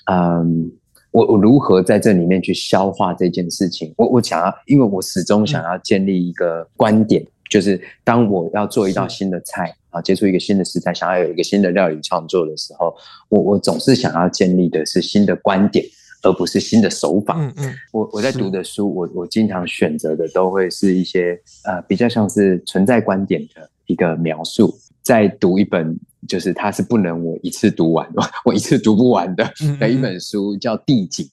[0.10, 0.72] 嗯，
[1.12, 3.94] 我我如何在这里面去消化这件事情。
[3.98, 7.26] 我我想要，因为我始终想要建立一个观点。
[7.46, 12.94] 嗯就是当我要做一道新的菜啊，接触一个新的食材，想要有一个新的料理创作的时候，
[13.30, 15.86] 我我总是想要建立的是新的观点，
[16.24, 17.36] 而不是新的手法。
[17.38, 24.76] 嗯嗯，我我在读的书，我我经常选择的都会是一些呃比较像是存在观点的一个描述。
[25.04, 25.96] 在读一本，
[26.28, 28.12] 就是它是不能我一次读完，
[28.44, 29.48] 我一次读不完的
[29.80, 31.24] 的一本书，叫《地景》。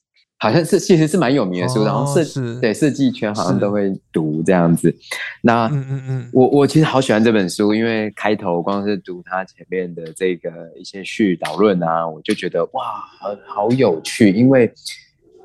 [0.43, 4.93] 好像是其实是蛮有名的书，哦、然后设对设计圈好像都会读这样子。
[5.41, 12.83] 那嗯嗯嗯，我我其实好喜欢这本书，因为开头光是读它前面的这个一些序导论啊，我就觉得哇，
[13.47, 14.69] 好有趣，因为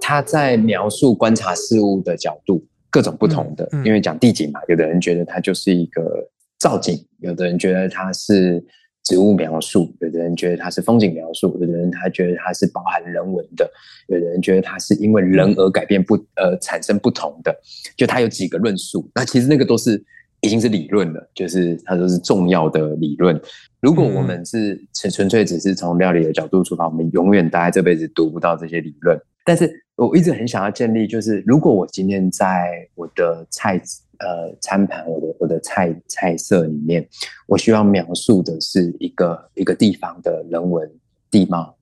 [0.00, 3.68] 他在描述观察事物的角度各种不同的。
[3.70, 6.28] 嗯嗯、因为讲地景嘛，有的人觉得它就是一个
[6.58, 8.60] 造景，有的人觉得它是。
[9.08, 13.66] 植物描述，有的人觉得它是风景描述，有的人他觉得它是包含人文的，
[14.08, 17.58] 有的人觉得它是因为人而改变不呃产生不同的，
[17.96, 19.10] 就它有几个论述。
[19.14, 20.04] 那其实那个都是
[20.42, 23.40] 已经是理论了，就是它都是重要的理论。
[23.80, 29.18] 如果我们是纯纯粹只是从料理的角度出发，我们永远大概这辈子读不到这些理论。
[29.42, 33.80] 但是我一直很想要建立，就是如果我今天在我的菜。
[34.20, 37.06] 呃，餐盘我的我的菜菜色里面，
[37.46, 40.88] 我希望描述的是一个一个地方的人文
[41.30, 41.76] 地貌，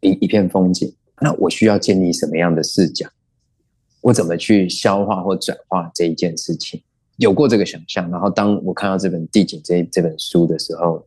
[0.00, 0.92] 一一片风景。
[1.20, 3.06] 那我需要建立什么样的视角？
[4.00, 6.82] 我怎么去消化或转化这一件事情？
[7.18, 11.06] 有过这个想象，然后当我看到这本地景这这本书的时候，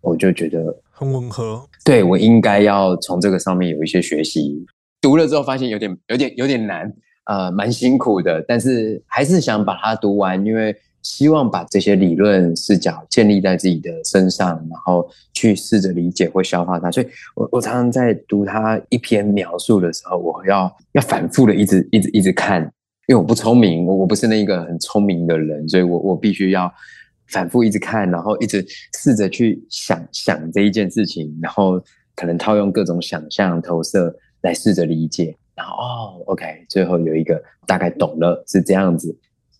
[0.00, 1.64] 我就觉得很吻合。
[1.84, 4.66] 对，我应该要从这个上面有一些学习。
[5.00, 6.92] 读了之后发现有点有点有点难。
[7.24, 16.90] 呃，蛮辛苦的，但是还是想把它读完，因为希望把这些理论视角建立在自己的身上，然后去试着理解或消化它。
[16.90, 22.62] 所以我我常常在读他一篇描述的时候，我要要反复的一直一直一直看，
[23.06, 26.72] 因为我不聪明，我我不是那个很聪明的人，所以我我必须要
[27.28, 28.64] 反复一直看，然后一直
[28.98, 31.80] 试着去想想这一件事情，然后
[32.14, 35.36] 可能套用各种想象投射来试着理解。
[35.54, 39.16] 然后哦，OK，最后有一个大概懂了是这样子，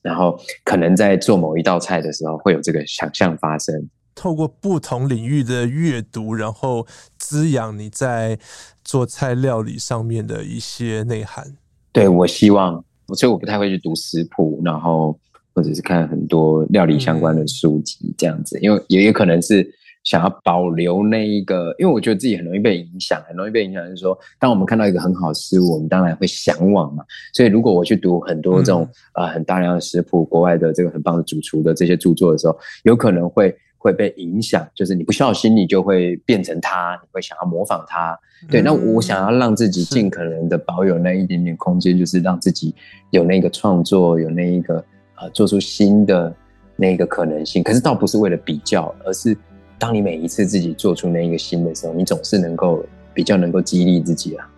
[0.09, 3.89] 然后可能在做某一道菜的时候会有这个想象发生。
[4.15, 6.87] 透过不同领域的阅读，然后
[7.19, 8.39] 滋养你在
[8.83, 11.57] 做菜料理上面的一些内涵。
[11.93, 12.83] 对，我希望，
[13.15, 15.17] 所以我不太会去读食谱，然后
[15.55, 19.75] 或者是看很多料理相关的书籍这样子，嗯、因为也有可能是。
[20.09, 23.85] 想要保留那一个，因为我觉得自己很容易被影响，很容易被影响。
[23.85, 27.05] 就是说，当我们看到一个很好的食物，我们当然会向往嘛。
[27.35, 34.67] 所以，如果我去读很多这种呃、很大量的食谱，国外的这个很棒的主厨的这些著作的时候，有可能会会被影响。
[34.75, 38.19] 就是你不小心，你就会变成他，你会想要模仿他。
[38.51, 42.75] 对，那我想要让自己尽可能的保有那一点点空间，是就是让自己
[43.11, 44.83] 有那个创作，有那一个
[45.21, 46.35] 呃做出新的
[46.77, 47.63] 那个可能性。
[47.63, 49.37] 可是，倒不是为了比较，而是。
[49.79, 54.51] 当你每一次自己做出那一个新的时候，你总是能够比较能够激励自己啊。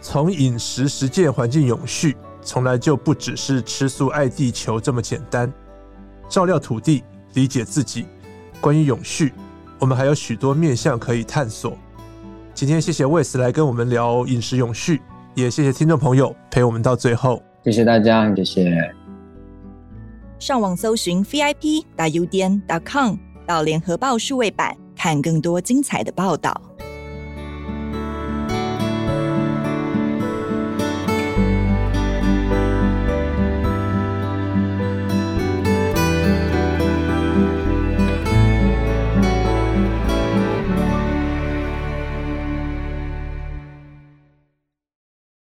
[0.00, 5.50] 从饮食实践环境永续，从来就不只是吃素爱地球这么简单。
[6.28, 7.02] 照料土地，
[7.34, 8.06] 理解自己。
[8.60, 9.32] 关于永续，
[9.78, 11.76] 我们还有许多面向可以探索。
[12.52, 15.00] 今天谢谢 Wes 来跟我们聊饮食永续，
[15.34, 17.42] 也谢谢听众朋友陪我们到最后。
[17.64, 19.01] 谢谢大家，谢谢。
[20.42, 23.14] 上网搜寻 vip 打 udn 点 com
[23.46, 26.60] 到联合报数位版，看更多精彩的报道。